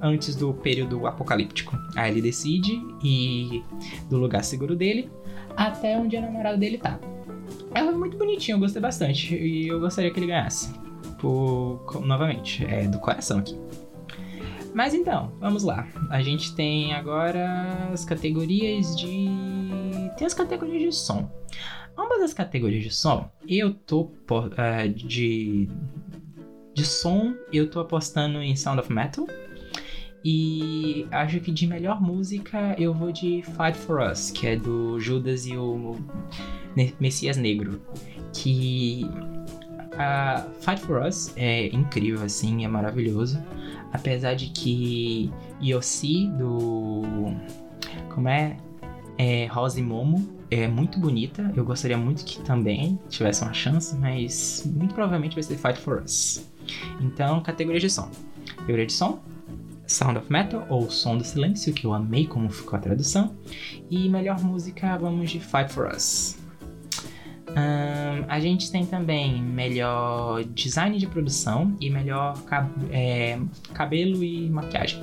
antes 0.00 0.34
do 0.34 0.54
período 0.54 1.06
apocalíptico. 1.06 1.76
Aí 1.96 2.10
ele 2.10 2.22
decide 2.22 2.80
ir 3.02 3.64
do 4.08 4.16
lugar 4.16 4.44
seguro 4.44 4.76
dele 4.76 5.10
até 5.56 5.98
onde 5.98 6.16
a 6.16 6.20
namorada 6.20 6.56
dele 6.56 6.78
tá. 6.78 6.98
É 7.74 7.82
muito 7.82 8.16
bonitinha, 8.16 8.54
eu 8.54 8.60
gostei 8.60 8.80
bastante 8.80 9.34
e 9.34 9.68
eu 9.68 9.80
gostaria 9.80 10.10
que 10.10 10.18
ele 10.18 10.28
ganhasse. 10.28 10.72
Por, 11.18 12.00
novamente, 12.04 12.64
é 12.64 12.86
do 12.86 12.98
coração 13.00 13.40
aqui. 13.40 13.58
Mas 14.72 14.94
então, 14.94 15.32
vamos 15.40 15.64
lá. 15.64 15.88
A 16.10 16.22
gente 16.22 16.54
tem 16.54 16.94
agora 16.94 17.90
as 17.92 18.04
categorias 18.04 18.96
de. 18.96 19.28
Tem 20.16 20.26
as 20.26 20.34
categorias 20.34 20.80
de 20.80 20.94
som. 20.94 21.28
Ambas 21.96 22.22
as 22.22 22.32
categorias 22.32 22.84
de 22.84 22.94
som, 22.94 23.28
eu 23.48 23.74
tô 23.74 24.02
uh, 24.02 24.88
de. 24.94 25.68
De 26.72 26.84
som, 26.84 27.34
eu 27.52 27.68
tô 27.68 27.80
apostando 27.80 28.40
em 28.40 28.54
Sound 28.54 28.80
of 28.80 28.92
Metal. 28.92 29.26
E 30.24 31.06
acho 31.10 31.40
que 31.40 31.50
de 31.52 31.66
melhor 31.66 32.00
música 32.00 32.74
eu 32.78 32.92
vou 32.92 33.12
de 33.12 33.42
Fight 33.42 33.78
for 33.78 34.00
Us, 34.00 34.30
que 34.30 34.46
é 34.46 34.56
do 34.56 34.98
Judas 34.98 35.46
e 35.46 35.56
o 35.56 35.96
Messias 36.98 37.36
Negro. 37.36 37.80
Que 38.32 39.08
a 39.96 40.46
Fight 40.60 40.80
for 40.82 41.02
Us 41.02 41.32
é 41.36 41.68
incrível, 41.68 42.24
assim, 42.24 42.64
é 42.64 42.68
maravilhoso. 42.68 43.42
Apesar 43.92 44.34
de 44.34 44.48
que 44.50 45.32
Yossi 45.62 46.26
do. 46.38 47.02
Como 48.14 48.28
é? 48.28 48.56
é 49.18 49.46
Rose 49.46 49.82
Momo 49.82 50.38
é 50.50 50.66
muito 50.66 50.98
bonita. 50.98 51.52
Eu 51.54 51.64
gostaria 51.64 51.98
muito 51.98 52.24
que 52.24 52.40
também 52.40 52.98
tivesse 53.08 53.42
uma 53.42 53.52
chance, 53.52 53.94
mas 53.96 54.62
muito 54.64 54.94
provavelmente 54.94 55.34
vai 55.34 55.42
ser 55.42 55.56
Fight 55.56 55.78
for 55.78 56.02
Us. 56.02 56.48
Então, 57.00 57.42
categoria 57.42 57.80
de 57.80 57.90
som. 57.90 58.10
Categoria 58.56 58.86
de 58.86 58.92
som, 58.92 59.20
Sound 59.88 60.18
of 60.18 60.30
Metal 60.30 60.64
ou 60.68 60.90
Som 60.90 61.16
do 61.16 61.24
Silêncio, 61.24 61.72
que 61.72 61.86
eu 61.86 61.94
amei 61.94 62.26
como 62.26 62.50
ficou 62.50 62.76
a 62.76 62.80
tradução. 62.80 63.34
E 63.90 64.08
melhor 64.08 64.40
música, 64.40 64.96
vamos 64.98 65.30
de 65.30 65.40
Fight 65.40 65.72
for 65.72 65.90
Us. 65.92 66.38
Um, 67.48 68.24
a 68.28 68.38
gente 68.38 68.70
tem 68.70 68.84
também 68.84 69.42
melhor 69.42 70.44
design 70.44 70.98
de 70.98 71.06
produção 71.06 71.74
e 71.80 71.88
melhor 71.88 72.40
cab 72.44 72.70
é, 72.92 73.40
cabelo 73.72 74.22
e 74.22 74.50
maquiagem. 74.50 75.00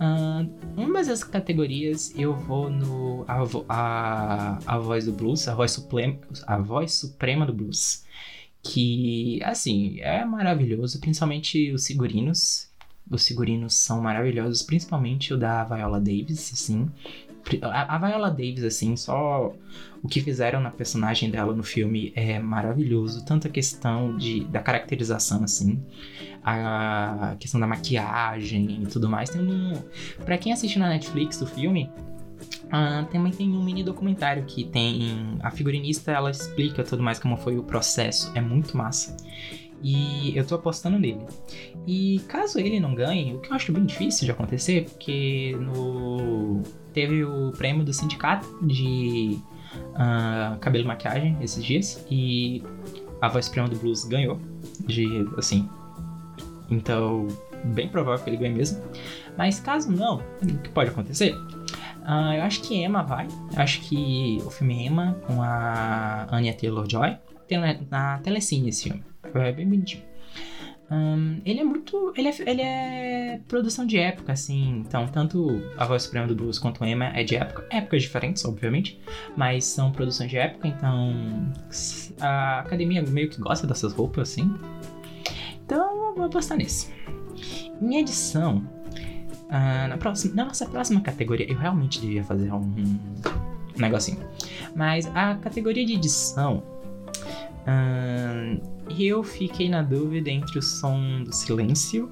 Um, 0.00 0.82
uma 0.82 1.02
das 1.02 1.24
categorias 1.24 2.12
eu 2.16 2.34
vou 2.34 2.68
no 2.68 3.24
a, 3.26 3.42
a, 3.68 4.58
a 4.66 4.78
voz 4.78 5.06
do 5.06 5.12
blues, 5.12 5.48
a 5.48 5.54
voz, 5.54 5.72
suprema, 5.72 6.18
a 6.46 6.58
voz 6.58 6.92
suprema 6.92 7.46
do 7.46 7.52
blues. 7.52 8.04
Que, 8.62 9.42
assim, 9.42 9.98
é 10.00 10.24
maravilhoso, 10.24 11.00
principalmente 11.00 11.72
os 11.72 11.86
figurinos. 11.86 12.71
Os 13.12 13.26
figurinos 13.26 13.74
são 13.74 14.00
maravilhosos, 14.00 14.62
principalmente 14.62 15.34
o 15.34 15.36
da 15.36 15.64
Viola 15.64 16.00
Davis, 16.00 16.50
assim. 16.52 16.88
A, 17.62 17.98
Viola 17.98 18.30
Davis, 18.30 18.64
assim, 18.64 18.96
só 18.96 19.52
o 20.02 20.08
que 20.08 20.20
fizeram 20.20 20.60
na 20.60 20.70
personagem 20.70 21.30
dela 21.30 21.54
no 21.54 21.62
filme 21.62 22.12
é 22.14 22.38
maravilhoso. 22.38 23.24
Tanto 23.24 23.48
a 23.48 23.50
questão 23.50 24.16
de, 24.16 24.44
da 24.44 24.60
caracterização, 24.60 25.44
assim, 25.44 25.82
a 26.42 27.36
questão 27.38 27.60
da 27.60 27.66
maquiagem 27.66 28.82
e 28.82 28.86
tudo 28.86 29.08
mais. 29.08 29.30
Tem 29.30 29.42
um. 29.42 29.72
Pra 30.24 30.38
quem 30.38 30.52
assistiu 30.52 30.80
na 30.80 30.88
Netflix 30.88 31.38
do 31.38 31.46
filme, 31.46 31.90
Uh, 32.66 33.04
também 33.10 33.30
tem 33.30 33.50
um 33.50 33.62
mini 33.62 33.84
documentário 33.84 34.44
que 34.44 34.64
tem 34.64 35.38
a 35.42 35.50
figurinista, 35.50 36.10
ela 36.10 36.30
explica 36.30 36.82
tudo 36.82 37.02
mais 37.02 37.18
como 37.18 37.36
foi 37.36 37.58
o 37.58 37.62
processo, 37.62 38.32
é 38.34 38.40
muito 38.40 38.76
massa. 38.76 39.14
E 39.82 40.36
eu 40.36 40.46
tô 40.46 40.54
apostando 40.54 40.98
nele. 40.98 41.20
E 41.86 42.20
caso 42.28 42.58
ele 42.58 42.78
não 42.78 42.94
ganhe, 42.94 43.34
o 43.34 43.40
que 43.40 43.50
eu 43.50 43.54
acho 43.54 43.72
bem 43.72 43.84
difícil 43.84 44.24
de 44.24 44.30
acontecer, 44.30 44.84
porque 44.84 45.56
no 45.58 46.62
teve 46.92 47.24
o 47.24 47.50
prêmio 47.52 47.84
do 47.84 47.92
sindicato 47.92 48.46
de 48.66 49.38
uh, 49.94 50.58
cabelo 50.58 50.84
e 50.84 50.86
maquiagem 50.86 51.36
esses 51.40 51.64
dias 51.64 52.04
e 52.10 52.62
a 53.20 53.28
voz 53.28 53.48
prêmio 53.48 53.70
do 53.70 53.78
blues 53.78 54.04
ganhou 54.04 54.38
de 54.86 55.26
assim 55.38 55.66
então 56.70 57.26
bem 57.64 57.88
provável 57.88 58.22
que 58.22 58.28
ele 58.28 58.36
ganhe 58.36 58.54
mesmo 58.54 58.82
mas 59.38 59.58
caso 59.58 59.90
não 59.90 60.22
o 60.42 60.58
que 60.58 60.68
pode 60.68 60.90
acontecer 60.90 61.34
Uh, 62.02 62.34
eu 62.34 62.42
acho 62.42 62.62
que 62.62 62.74
Emma 62.74 63.02
vai. 63.02 63.28
Eu 63.54 63.62
acho 63.62 63.80
que 63.82 64.42
o 64.44 64.50
filme 64.50 64.86
Emma, 64.86 65.16
com 65.24 65.40
a 65.40 66.26
Anya 66.32 66.52
Taylor-Joy, 66.52 67.16
tem 67.46 67.58
na, 67.58 67.76
na 67.88 68.18
Telecine 68.18 68.70
esse 68.70 68.84
filme. 68.84 69.04
É 69.34 69.52
bem 69.52 69.68
bonitinho. 69.68 70.04
Um, 70.92 71.40
ele 71.46 71.60
é 71.60 71.64
muito. 71.64 72.12
Ele 72.14 72.28
é, 72.28 72.34
ele 72.46 72.60
é 72.60 73.40
produção 73.48 73.86
de 73.86 73.96
época, 73.96 74.32
assim. 74.32 74.84
Então, 74.86 75.08
tanto 75.08 75.62
A 75.78 75.86
Voz 75.86 76.02
Suprema 76.02 76.26
do 76.26 76.34
Blues 76.34 76.58
quanto 76.58 76.84
Emma 76.84 77.06
é 77.06 77.24
de 77.24 77.34
época. 77.34 77.66
Épocas 77.70 78.02
diferentes, 78.02 78.44
obviamente. 78.44 79.00
Mas 79.34 79.64
são 79.64 79.90
produções 79.90 80.28
de 80.28 80.36
época, 80.36 80.68
então. 80.68 81.50
A 82.20 82.60
academia 82.60 83.02
meio 83.02 83.30
que 83.30 83.40
gosta 83.40 83.66
dessas 83.66 83.94
roupas, 83.94 84.30
assim. 84.30 84.54
Então, 85.64 86.08
eu 86.08 86.14
vou 86.14 86.26
apostar 86.26 86.58
nesse. 86.58 86.92
Em 87.80 87.98
edição. 87.98 88.58
Uh, 89.48 89.88
na, 89.88 89.96
próxima, 89.96 90.34
na 90.34 90.44
nossa 90.44 90.66
próxima 90.66 91.00
categoria, 91.00 91.50
eu 91.50 91.56
realmente 91.56 92.00
devia 92.00 92.22
fazer 92.22 92.52
um, 92.52 92.58
um 92.58 93.78
negocinho. 93.78 94.18
Mas 94.76 95.06
a 95.14 95.36
categoria 95.36 95.86
de 95.86 95.94
edição. 95.94 96.62
Uh, 97.66 98.71
eu 98.98 99.22
fiquei 99.22 99.68
na 99.68 99.82
dúvida 99.82 100.30
entre 100.30 100.58
o 100.58 100.62
som 100.62 101.22
do 101.24 101.32
silêncio 101.32 102.10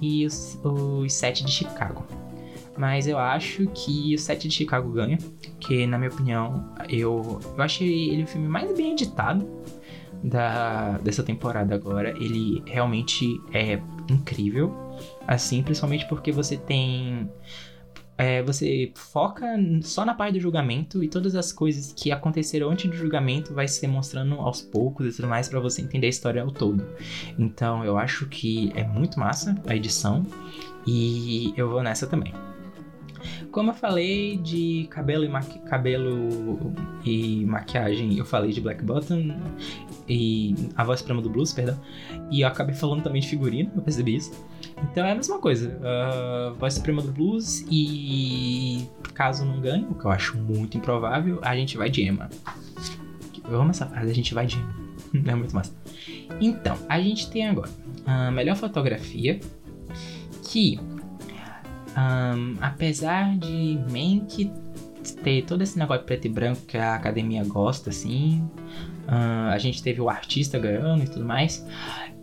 e 0.00 0.26
os, 0.26 0.58
os 0.62 1.12
sete 1.12 1.44
de 1.44 1.50
Chicago. 1.50 2.04
Mas 2.76 3.08
eu 3.08 3.18
acho 3.18 3.66
que 3.68 4.14
o 4.14 4.18
set 4.18 4.46
de 4.46 4.54
Chicago 4.54 4.90
ganha, 4.92 5.18
que 5.58 5.84
na 5.86 5.98
minha 5.98 6.10
opinião, 6.10 6.72
eu, 6.88 7.40
eu 7.56 7.62
achei 7.62 8.10
ele 8.10 8.22
o 8.22 8.26
filme 8.26 8.48
mais 8.48 8.74
bem 8.76 8.92
editado 8.92 9.48
da, 10.22 10.98
dessa 10.98 11.24
temporada 11.24 11.74
agora. 11.74 12.10
Ele 12.10 12.62
realmente 12.66 13.26
é 13.52 13.80
incrível, 14.08 14.72
assim, 15.26 15.62
principalmente 15.62 16.06
porque 16.08 16.30
você 16.30 16.56
tem 16.56 17.28
é, 18.18 18.42
você 18.42 18.90
foca 18.96 19.46
só 19.80 20.04
na 20.04 20.12
parte 20.12 20.34
do 20.34 20.40
julgamento 20.40 21.04
e 21.04 21.08
todas 21.08 21.36
as 21.36 21.52
coisas 21.52 21.92
que 21.92 22.10
aconteceram 22.10 22.68
antes 22.68 22.90
do 22.90 22.96
julgamento 22.96 23.54
vai 23.54 23.68
se 23.68 23.80
demonstrando 23.80 24.34
aos 24.34 24.60
poucos 24.60 25.06
e 25.06 25.16
tudo 25.16 25.28
mais 25.28 25.48
para 25.48 25.60
você 25.60 25.80
entender 25.80 26.08
a 26.08 26.10
história 26.10 26.42
ao 26.42 26.50
todo. 26.50 26.84
Então 27.38 27.84
eu 27.84 27.96
acho 27.96 28.26
que 28.26 28.72
é 28.74 28.82
muito 28.82 29.20
massa 29.20 29.56
a 29.68 29.76
edição 29.76 30.26
e 30.84 31.54
eu 31.56 31.70
vou 31.70 31.80
nessa 31.80 32.08
também. 32.08 32.34
Como 33.52 33.70
eu 33.70 33.74
falei 33.74 34.36
de 34.36 34.88
cabelo 34.90 35.24
e, 35.24 35.28
maqui 35.28 35.58
cabelo 35.60 36.74
e 37.04 37.44
maquiagem, 37.46 38.18
eu 38.18 38.24
falei 38.24 38.52
de 38.52 38.60
Black 38.60 38.82
Bottom 38.84 39.36
e 40.08 40.54
a 40.76 40.84
voz 40.84 41.00
suprema 41.00 41.22
do 41.22 41.30
blues, 41.30 41.52
perdão. 41.52 41.78
E 42.30 42.40
eu 42.40 42.48
acabei 42.48 42.74
falando 42.74 43.02
também 43.02 43.20
de 43.20 43.28
figurino, 43.28 43.70
eu 43.76 43.82
percebi 43.82 44.16
isso. 44.16 44.32
Então 44.82 45.04
é 45.04 45.12
a 45.12 45.14
mesma 45.14 45.38
coisa. 45.38 45.78
Uh, 45.78 46.54
voz 46.54 46.74
suprema 46.74 47.02
do 47.02 47.12
blues 47.12 47.64
e 47.70 48.88
caso 49.14 49.44
não 49.44 49.60
ganhe, 49.60 49.84
o 49.84 49.94
que 49.94 50.04
eu 50.04 50.10
acho 50.10 50.36
muito 50.36 50.76
improvável, 50.76 51.40
a 51.42 51.56
gente 51.56 51.76
vai 51.76 51.90
de 51.90 52.02
Emma. 52.02 52.28
Eu 53.48 53.60
amo 53.60 53.70
essa 53.70 53.86
frase, 53.86 54.10
a 54.10 54.14
gente 54.14 54.34
vai 54.34 54.46
de 54.46 54.56
Emma. 54.56 54.88
é 55.26 55.34
muito 55.34 55.54
massa. 55.54 55.72
Então, 56.40 56.76
a 56.88 57.00
gente 57.00 57.30
tem 57.30 57.48
agora 57.48 57.70
a 58.06 58.30
melhor 58.30 58.56
fotografia 58.56 59.40
que 60.44 60.78
um, 61.98 62.56
apesar 62.60 63.36
de 63.36 63.78
Mank 63.90 64.50
ter 65.22 65.42
todo 65.42 65.62
esse 65.62 65.78
negócio 65.78 66.04
preto 66.04 66.26
e 66.26 66.28
branco 66.28 66.60
que 66.62 66.76
a 66.76 66.94
academia 66.94 67.42
gosta, 67.44 67.90
assim, 67.90 68.48
a 69.06 69.56
gente 69.58 69.82
teve 69.82 70.00
o 70.00 70.08
artista 70.08 70.58
ganhando 70.58 71.02
e 71.02 71.08
tudo 71.08 71.24
mais. 71.24 71.66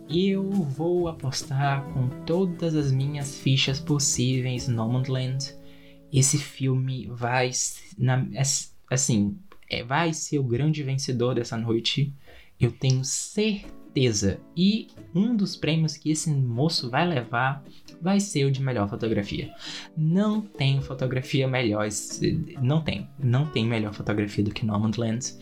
Eu 0.08 0.48
vou 0.50 1.08
apostar 1.08 1.84
com 1.92 2.08
todas 2.24 2.76
as 2.76 2.92
minhas 2.92 3.40
fichas 3.40 3.80
possíveis 3.80 4.68
Nomadland. 4.68 5.52
Esse 6.12 6.38
filme 6.38 7.08
vai, 7.10 7.50
na, 7.98 8.24
assim, 8.88 9.36
é, 9.68 9.82
vai 9.82 10.12
ser 10.12 10.38
o 10.38 10.44
grande 10.44 10.82
vencedor 10.84 11.34
dessa 11.34 11.56
noite. 11.56 12.14
Eu 12.58 12.70
tenho 12.70 13.04
certeza. 13.04 14.38
E 14.56 14.88
um 15.12 15.34
dos 15.34 15.56
prêmios 15.56 15.96
que 15.96 16.10
esse 16.10 16.30
moço 16.30 16.88
vai 16.88 17.06
levar 17.06 17.64
vai 18.00 18.20
ser 18.20 18.44
o 18.44 18.52
de 18.52 18.62
melhor 18.62 18.88
fotografia. 18.88 19.52
Não 19.96 20.40
tem 20.40 20.80
fotografia 20.80 21.48
melhor, 21.48 21.88
não 22.62 22.80
tem, 22.80 23.08
não 23.18 23.46
tem 23.46 23.66
melhor 23.66 23.92
fotografia 23.92 24.44
do 24.44 24.52
que 24.52 24.64
Nomadland. 24.64 25.34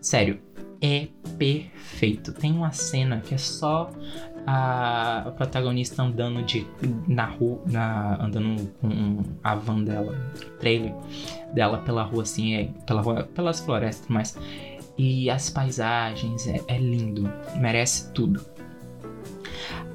Sério, 0.00 0.40
é 0.80 1.08
perfeito. 1.36 2.32
Tem 2.32 2.52
uma 2.52 2.72
cena 2.72 3.20
que 3.20 3.34
é 3.34 3.38
só 3.38 3.90
a, 4.46 5.32
protagonista 5.36 6.02
andando 6.02 6.42
de 6.42 6.66
na 7.06 7.26
rua, 7.26 7.60
na, 7.66 8.24
andando 8.24 8.66
com 8.80 9.22
a 9.42 9.54
van 9.54 9.82
dela, 9.82 10.16
trailer 10.58 10.94
dela 11.52 11.78
pela 11.78 12.02
rua 12.02 12.22
assim, 12.22 12.54
é, 12.54 12.64
pela 12.86 13.02
rua, 13.02 13.24
pelas 13.34 13.60
florestas, 13.60 14.06
mas 14.08 14.38
e 14.96 15.30
as 15.30 15.50
paisagens 15.50 16.46
é, 16.48 16.60
é 16.66 16.78
lindo, 16.78 17.30
merece 17.56 18.12
tudo. 18.12 18.44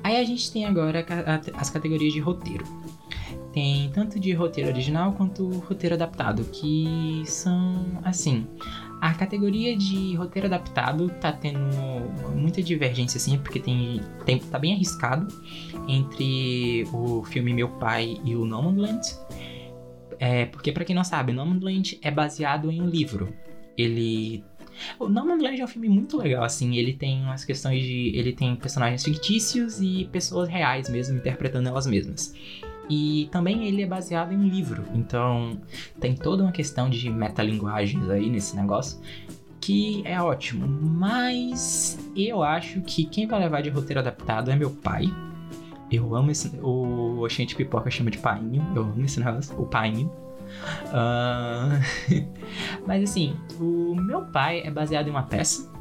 Aí 0.04 0.18
a 0.18 0.24
gente 0.24 0.52
tem 0.52 0.66
agora 0.66 1.06
as 1.56 1.70
categorias 1.70 2.14
de 2.14 2.20
roteiro. 2.20 2.66
Tem 3.54 3.90
tanto 3.92 4.20
de 4.20 4.34
roteiro 4.34 4.70
original 4.70 5.14
quanto 5.14 5.48
roteiro 5.60 5.96
adaptado, 5.96 6.44
que 6.46 7.24
são 7.26 8.00
assim. 8.04 8.48
A 9.04 9.14
categoria 9.14 9.76
de 9.76 10.16
roteiro 10.16 10.48
adaptado 10.48 11.10
tá 11.20 11.30
tendo 11.30 11.60
muita 12.34 12.64
divergência, 12.64 13.18
assim, 13.18 13.38
porque 13.38 13.60
tem, 13.60 14.00
tem 14.26 14.40
tá 14.40 14.58
bem 14.58 14.74
arriscado 14.74 15.28
entre 15.90 16.88
o 16.94 17.22
filme 17.26 17.54
Meu 17.54 17.68
Pai 17.68 18.18
e 18.24 18.34
o 18.34 18.46
Nomadland. 18.46 19.02
É, 20.18 20.46
porque, 20.46 20.72
para 20.72 20.86
quem 20.86 20.96
não 20.96 21.04
sabe, 21.04 21.34
Nomadland 21.34 22.00
é 22.02 22.10
baseado 22.10 22.72
em 22.72 22.82
um 22.82 22.88
livro. 22.88 23.34
Ele 23.78 24.42
o 24.98 25.10
No 25.10 25.26
Man's 25.26 25.44
Land 25.44 25.60
é 25.60 25.66
um 25.66 25.68
filme 25.68 25.90
muito 25.90 26.16
legal, 26.16 26.46
assim. 26.46 26.78
Ele 26.78 26.94
tem 26.94 27.24
umas 27.24 27.44
questões 27.44 27.84
de. 27.84 28.14
Ele 28.16 28.32
tem 28.32 28.56
personagens 28.56 29.04
fictícios 29.04 29.82
e 29.82 30.08
pessoas 30.14 30.48
reais 30.48 30.88
mesmo, 30.90 31.18
interpretando 31.18 31.68
elas 31.68 31.86
mesmas. 31.86 32.34
E 32.90 33.30
também 33.32 33.66
ele 33.66 33.82
é 33.82 33.88
baseado 33.88 34.34
em 34.34 34.38
um 34.38 34.48
livro, 34.48 34.84
então 34.94 35.58
tem 36.00 36.16
toda 36.16 36.44
uma 36.44 36.52
questão 36.52 36.90
de 36.90 37.10
metalinguagens 37.10 38.10
aí 38.10 38.30
nesse 38.30 38.56
negócio 38.56 39.00
que 39.64 40.06
é 40.06 40.22
ótimo. 40.22 40.68
Mas 40.68 41.98
eu 42.16 42.44
acho 42.44 42.82
que 42.82 43.06
quem 43.06 43.26
vai 43.26 43.40
levar 43.40 43.62
de 43.62 43.70
roteiro 43.70 44.02
adaptado 44.02 44.52
é 44.52 44.56
meu 44.56 44.70
pai. 44.70 45.06
Eu 45.90 46.14
amo 46.16 46.32
esse. 46.32 46.50
O 46.62 47.22
Oxente 47.24 47.56
Pipoca 47.56 47.90
chama 47.90 48.12
de 48.12 48.18
painho. 48.18 48.66
Eu 48.76 48.84
amo 48.84 49.06
esse 49.06 49.20
negócio, 49.22 49.58
o 49.58 49.66
painho. 49.66 50.12
Uh... 50.88 52.28
Mas 52.86 53.04
assim, 53.04 53.38
o 53.58 53.96
meu 53.96 54.24
pai 54.24 54.62
é 54.66 54.70
baseado 54.70 55.08
em 55.08 55.12
uma 55.12 55.24
peça. 55.24 55.72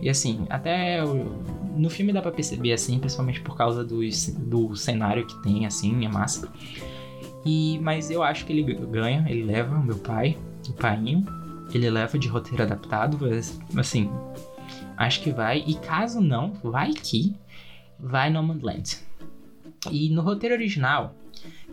E 0.00 0.08
assim, 0.08 0.46
até 0.48 1.02
no 1.76 1.90
filme 1.90 2.12
dá 2.12 2.20
pra 2.20 2.30
perceber 2.30 2.72
assim, 2.72 2.98
principalmente 2.98 3.40
por 3.40 3.56
causa 3.56 3.84
do, 3.84 4.00
do 4.38 4.76
cenário 4.76 5.26
que 5.26 5.42
tem, 5.42 5.66
assim, 5.66 6.04
é 6.04 6.08
massa. 6.08 6.48
E, 7.44 7.78
mas 7.80 8.10
eu 8.10 8.22
acho 8.22 8.44
que 8.44 8.52
ele 8.52 8.74
ganha, 8.86 9.24
ele 9.28 9.44
leva 9.44 9.76
o 9.76 9.82
meu 9.82 9.98
pai, 9.98 10.36
o 10.68 10.72
painho, 10.72 11.24
ele 11.72 11.88
leva 11.88 12.18
de 12.18 12.28
roteiro 12.28 12.62
adaptado, 12.62 13.18
assim, 13.76 14.10
acho 14.96 15.22
que 15.22 15.30
vai. 15.30 15.64
E 15.66 15.74
caso 15.74 16.20
não, 16.20 16.52
vai 16.62 16.92
que 16.92 17.34
vai 17.98 18.30
No 18.30 18.42
Land. 18.60 18.98
E 19.90 20.10
no 20.10 20.20
roteiro 20.20 20.54
original, 20.54 21.14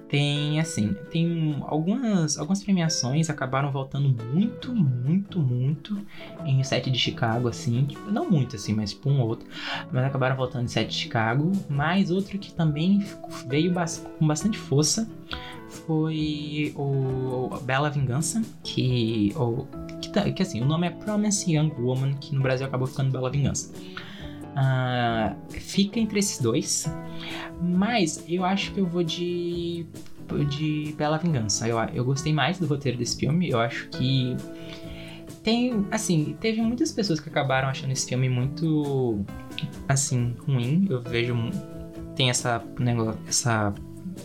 tem 0.09 0.59
assim, 0.59 0.95
tem 1.11 1.57
algumas, 1.67 2.37
algumas 2.37 2.63
premiações 2.63 3.29
acabaram 3.29 3.71
voltando 3.71 4.09
muito, 4.33 4.73
muito, 4.73 5.39
muito 5.39 6.01
em 6.45 6.63
set 6.63 6.89
de 6.89 6.97
Chicago, 6.97 7.47
assim, 7.47 7.85
tipo, 7.85 8.09
não 8.11 8.29
muito 8.29 8.55
assim, 8.55 8.73
mas 8.73 8.91
tipo 8.91 9.09
um 9.09 9.21
outro, 9.21 9.47
mas 9.91 10.05
acabaram 10.05 10.35
voltando 10.35 10.65
em 10.65 10.67
set 10.67 10.89
de 10.89 10.95
Chicago, 10.95 11.51
mas 11.69 12.09
outro 12.09 12.37
que 12.37 12.53
também 12.53 13.05
veio 13.47 13.73
com 14.17 14.27
bastante 14.27 14.57
força 14.57 15.09
foi 15.69 16.73
o 16.75 17.49
Bela 17.63 17.89
Vingança, 17.89 18.41
que, 18.63 19.33
ou, 19.35 19.67
que, 20.01 20.09
tá, 20.09 20.29
que 20.31 20.41
assim, 20.41 20.61
o 20.61 20.65
nome 20.65 20.87
é 20.87 20.89
Promise 20.89 21.53
Young 21.53 21.73
Woman, 21.79 22.13
que 22.13 22.33
no 22.33 22.41
Brasil 22.41 22.65
acabou 22.65 22.87
ficando 22.87 23.11
Bela 23.11 23.29
Vingança. 23.29 23.73
Uh, 24.57 25.35
fica 25.51 25.99
entre 25.99 26.17
esses 26.17 26.39
dois. 26.39 26.91
Mas 27.61 28.23
eu 28.27 28.43
acho 28.43 28.73
que 28.73 28.79
eu 28.79 28.85
vou 28.85 29.03
de. 29.03 29.85
de 30.49 30.93
Bela 30.97 31.17
Vingança. 31.17 31.67
Eu, 31.67 31.77
eu 31.93 32.05
gostei 32.05 32.33
mais 32.33 32.59
do 32.59 32.67
roteiro 32.67 32.97
desse 32.97 33.17
filme. 33.17 33.49
Eu 33.49 33.59
acho 33.59 33.89
que. 33.89 34.35
Tem. 35.43 35.85
Assim, 35.91 36.35
teve 36.39 36.61
muitas 36.61 36.91
pessoas 36.91 37.19
que 37.19 37.29
acabaram 37.29 37.67
achando 37.67 37.91
esse 37.91 38.07
filme 38.07 38.29
muito. 38.29 39.25
Assim, 39.87 40.35
ruim. 40.45 40.87
Eu 40.89 41.01
vejo. 41.01 41.35
Tem 42.15 42.29
essa. 42.29 42.63
Negócio, 42.79 43.19
essa 43.27 43.73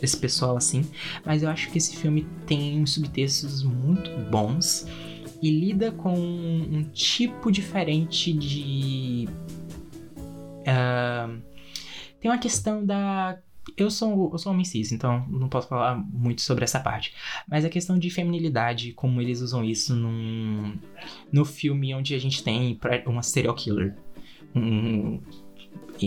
esse 0.01 0.17
pessoal 0.17 0.57
assim, 0.57 0.87
mas 1.23 1.43
eu 1.43 1.51
acho 1.51 1.71
que 1.71 1.77
esse 1.77 1.95
filme 1.95 2.27
tem 2.47 2.85
subtextos 2.87 3.63
muito 3.63 4.11
bons 4.31 4.87
e 5.43 5.51
lida 5.51 5.93
com 5.93 6.15
um 6.15 6.83
tipo 6.95 7.53
diferente 7.53 8.33
de 8.33 9.29
Uh, 10.63 11.43
tem 12.23 12.31
uma 12.31 12.39
questão 12.39 12.87
da 12.87 13.37
eu 13.77 13.91
sou, 13.91 14.31
eu 14.33 14.39
sou 14.39 14.53
homem 14.53 14.65
cis, 14.65 14.93
então 14.93 15.27
não 15.29 15.49
posso 15.49 15.69
falar 15.69 15.97
muito 15.97 16.43
sobre 16.43 16.65
essa 16.65 16.81
parte. 16.81 17.15
Mas 17.49 17.65
a 17.65 17.69
questão 17.69 17.99
de 17.99 18.11
feminilidade, 18.11 18.93
como 18.93 19.21
eles 19.21 19.41
usam 19.41 19.65
isso 19.65 19.95
num, 19.95 20.77
no 21.33 21.45
filme 21.45 21.95
onde 21.95 22.15
a 22.15 22.19
gente 22.19 22.43
tem 22.43 22.79
uma 23.07 23.23
serial 23.23 23.55
killer. 23.55 23.97
Um, 24.55 25.21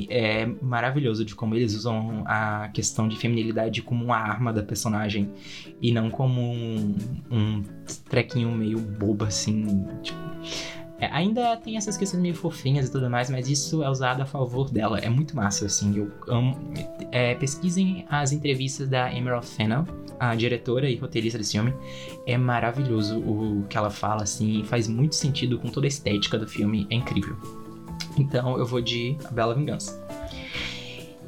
é 0.09 0.45
maravilhoso 0.61 1.23
de 1.23 1.35
como 1.35 1.55
eles 1.55 1.73
usam 1.73 2.23
a 2.25 2.69
questão 2.69 3.07
de 3.07 3.17
feminilidade 3.17 3.81
como 3.81 4.03
uma 4.03 4.17
arma 4.17 4.51
da 4.51 4.61
personagem 4.61 5.31
e 5.81 5.91
não 5.91 6.09
como 6.09 6.41
um, 6.41 6.95
um 7.31 7.63
trequinho 8.09 8.51
meio 8.51 8.79
bobo 8.79 9.23
assim. 9.23 9.85
Tipo, 10.01 10.19
é, 10.99 11.07
ainda 11.07 11.57
tem 11.57 11.75
essas 11.75 11.97
questões 11.97 12.21
meio 12.21 12.35
fofinhas 12.35 12.87
e 12.87 12.91
tudo 12.91 13.09
mais, 13.09 13.29
mas 13.29 13.49
isso 13.49 13.83
é 13.83 13.89
usado 13.89 14.21
a 14.21 14.25
favor 14.25 14.69
dela. 14.69 14.99
É 14.99 15.09
muito 15.09 15.35
massa, 15.35 15.65
assim. 15.65 15.95
Eu 15.95 16.11
amo. 16.27 16.57
É, 17.11 17.35
pesquisem 17.35 18.05
as 18.09 18.31
entrevistas 18.31 18.87
da 18.87 19.13
Emerald 19.13 19.45
Fennell, 19.45 19.85
a 20.19 20.33
diretora 20.35 20.89
e 20.89 20.95
roteirista 20.95 21.37
desse 21.37 21.51
filme. 21.51 21.73
É 22.25 22.37
maravilhoso 22.37 23.19
o 23.19 23.65
que 23.69 23.77
ela 23.77 23.89
fala, 23.89 24.23
assim. 24.23 24.63
Faz 24.63 24.87
muito 24.87 25.15
sentido 25.15 25.59
com 25.59 25.67
toda 25.67 25.85
a 25.85 25.89
estética 25.89 26.37
do 26.37 26.47
filme. 26.47 26.87
É 26.89 26.95
incrível. 26.95 27.35
Então 28.17 28.57
eu 28.57 28.65
vou 28.65 28.81
de 28.81 29.17
A 29.25 29.31
Bela 29.31 29.53
Vingança. 29.53 30.01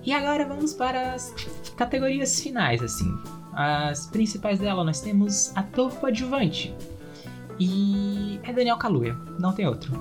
E 0.06 0.14
agora 0.14 0.48
vamos 0.48 0.74
para 0.74 1.14
as 1.14 1.34
categorias 1.76 2.40
finais, 2.40 2.82
assim. 2.82 3.14
As 3.52 4.08
principais 4.08 4.60
dela, 4.60 4.86
nós 4.86 5.02
temos 5.02 5.52
ator 5.58 5.92
coadjuvante. 5.96 6.74
E 7.60 8.40
é 8.44 8.54
Daniel 8.54 8.78
Kaluuya, 8.78 9.16
não 9.40 9.54
tem 9.54 9.66
outro. 9.68 9.92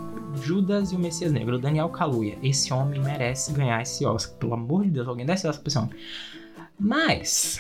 Judas 0.43 0.93
e 0.93 0.97
o 0.97 0.99
Messias 0.99 1.33
Negro, 1.33 1.59
Daniel 1.59 1.89
Kaluuya. 1.89 2.39
Esse 2.43 2.73
homem 2.73 3.01
merece 3.01 3.53
ganhar 3.53 3.81
esse 3.81 4.05
Oscar. 4.05 4.37
Pelo 4.37 4.55
amor 4.55 4.85
de 4.85 4.91
Deus, 4.91 5.09
alguém 5.09 5.25
dá 5.25 5.35
esse 5.35 5.49
Oscar 5.49 5.63
pra 5.63 5.69
esse 5.69 5.79
homem. 5.79 5.91
Mas, 6.79 7.59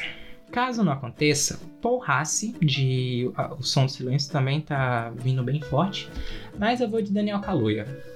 caso 0.52 0.85
não 0.85 0.92
aconteça, 0.92 1.59
Paul 1.80 2.02
Hassi, 2.06 2.54
de 2.61 3.30
O 3.59 3.62
Som 3.62 3.87
do 3.87 3.92
Silêncio, 3.92 4.30
também 4.30 4.61
tá 4.61 5.11
vindo 5.16 5.42
bem 5.42 5.61
forte. 5.62 6.11
Mas 6.59 6.80
eu 6.80 6.88
vou 6.88 7.00
de 7.00 7.11
Daniel 7.11 7.40
Kaluuya. 7.40 8.15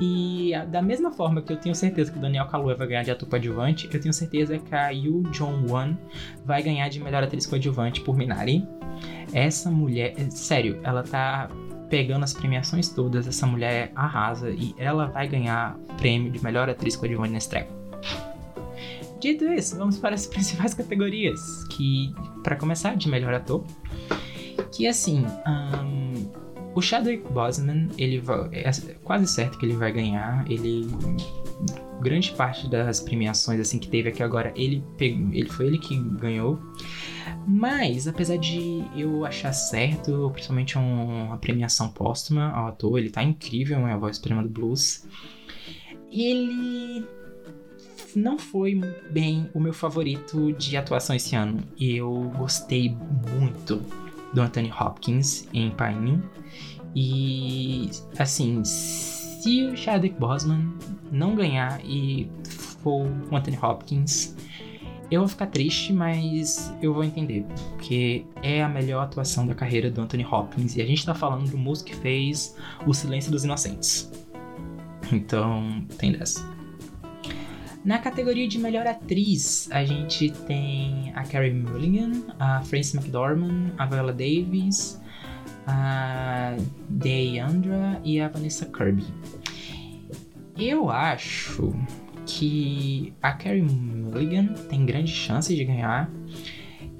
E 0.00 0.52
da 0.68 0.80
mesma 0.80 1.10
forma 1.10 1.42
que 1.42 1.52
eu 1.52 1.56
tenho 1.56 1.74
certeza 1.74 2.12
que 2.12 2.18
o 2.18 2.20
Daniel 2.20 2.46
Kaluuya 2.46 2.76
vai 2.76 2.86
ganhar 2.86 3.02
de 3.02 3.10
ator 3.10 3.28
coadjuvante, 3.28 3.88
eu 3.92 4.00
tenho 4.00 4.14
certeza 4.14 4.58
que 4.58 4.74
a 4.74 4.90
Yu 4.90 5.22
Jong-won 5.32 5.96
vai 6.44 6.62
ganhar 6.62 6.88
de 6.88 7.00
melhor 7.00 7.22
atriz 7.22 7.46
coadjuvante 7.46 8.00
por 8.02 8.16
Minari. 8.16 8.66
Essa 9.32 9.70
mulher, 9.70 10.14
é, 10.16 10.30
sério, 10.30 10.78
ela 10.84 11.02
tá 11.02 11.50
pegando 11.90 12.22
as 12.22 12.32
premiações 12.32 12.88
todas, 12.88 13.26
essa 13.26 13.46
mulher 13.46 13.90
arrasa 13.94 14.50
e 14.50 14.74
ela 14.78 15.06
vai 15.06 15.26
ganhar 15.26 15.76
o 15.76 15.94
prêmio 15.94 16.30
de 16.30 16.42
melhor 16.42 16.68
atriz 16.68 16.94
coadjuvante 16.94 17.32
nesse 17.32 17.48
treco. 17.48 17.72
Dito 19.20 19.44
isso, 19.46 19.76
vamos 19.76 19.98
para 19.98 20.14
as 20.14 20.26
principais 20.28 20.74
categorias, 20.74 21.64
que 21.70 22.14
para 22.44 22.54
começar 22.54 22.96
de 22.96 23.08
melhor 23.08 23.34
ator, 23.34 23.64
que 24.72 24.86
assim, 24.86 25.24
um, 25.46 26.30
o 26.78 26.82
Chadwick 26.82 27.28
Boseman, 27.32 27.88
ele 27.98 28.20
vai, 28.20 28.48
é 28.52 28.70
quase 29.02 29.26
certo 29.26 29.58
que 29.58 29.66
ele 29.66 29.74
vai 29.74 29.90
ganhar. 29.90 30.48
Ele 30.48 30.86
grande 32.00 32.30
parte 32.30 32.70
das 32.70 33.00
premiações 33.00 33.58
assim 33.58 33.80
que 33.80 33.88
teve 33.88 34.10
aqui 34.10 34.22
agora, 34.22 34.52
ele 34.54 34.84
pegou, 34.96 35.32
ele 35.32 35.48
foi 35.48 35.66
ele 35.66 35.78
que 35.78 35.96
ganhou. 35.96 36.56
Mas, 37.48 38.06
apesar 38.06 38.36
de 38.36 38.84
eu 38.96 39.24
achar 39.24 39.52
certo, 39.52 40.30
principalmente 40.32 40.78
uma 40.78 41.36
premiação 41.38 41.88
póstuma 41.88 42.52
ao 42.52 42.68
ator, 42.68 42.96
ele 42.96 43.10
tá 43.10 43.24
incrível, 43.24 43.84
é 43.88 43.92
a 43.92 43.96
voz 43.96 44.16
suprema 44.16 44.44
do 44.44 44.48
blues. 44.48 45.04
Ele 46.12 47.04
não 48.14 48.38
foi 48.38 48.80
bem 49.10 49.50
o 49.52 49.58
meu 49.58 49.72
favorito 49.72 50.52
de 50.52 50.76
atuação 50.76 51.16
esse 51.16 51.34
ano. 51.34 51.60
Eu 51.76 52.32
gostei 52.36 52.96
muito 53.36 53.82
do 54.32 54.40
Anthony 54.40 54.72
Hopkins 54.72 55.48
em 55.52 55.70
Painho. 55.70 56.22
E 56.94 57.90
assim, 58.18 58.64
se 58.64 59.64
o 59.64 59.76
Chadwick 59.76 60.18
Boseman 60.18 60.72
não 61.10 61.34
ganhar 61.34 61.80
e 61.84 62.30
for 62.82 63.06
o 63.30 63.36
Anthony 63.36 63.58
Hopkins, 63.60 64.34
eu 65.10 65.20
vou 65.20 65.28
ficar 65.28 65.46
triste, 65.46 65.92
mas 65.92 66.74
eu 66.82 66.92
vou 66.92 67.02
entender, 67.02 67.46
porque 67.70 68.26
é 68.42 68.62
a 68.62 68.68
melhor 68.68 69.04
atuação 69.04 69.46
da 69.46 69.54
carreira 69.54 69.90
do 69.90 70.00
Anthony 70.02 70.24
Hopkins 70.24 70.76
e 70.76 70.82
a 70.82 70.86
gente 70.86 71.04
tá 71.04 71.14
falando 71.14 71.50
do 71.50 71.56
moço 71.56 71.84
que 71.84 71.96
fez 71.96 72.56
O 72.86 72.92
Silêncio 72.92 73.30
dos 73.30 73.44
Inocentes. 73.44 74.10
Então, 75.10 75.86
tem 75.96 76.12
dessa. 76.12 76.57
Na 77.88 77.98
categoria 77.98 78.46
de 78.46 78.58
melhor 78.58 78.86
atriz, 78.86 79.66
a 79.72 79.82
gente 79.82 80.30
tem 80.46 81.10
a 81.14 81.22
Carey 81.22 81.54
Mulligan, 81.54 82.22
a 82.38 82.60
Frances 82.60 82.94
McDormand, 82.94 83.72
a 83.78 83.86
Viola 83.86 84.12
Davis, 84.12 85.00
a 85.66 86.54
Deandra 86.86 87.98
e 88.04 88.20
a 88.20 88.28
Vanessa 88.28 88.66
Kirby. 88.66 89.06
Eu 90.58 90.90
acho 90.90 91.74
que 92.26 93.14
a 93.22 93.32
Carey 93.32 93.62
Mulligan 93.62 94.48
tem 94.68 94.84
grandes 94.84 95.14
chances 95.14 95.56
de 95.56 95.64
ganhar. 95.64 96.10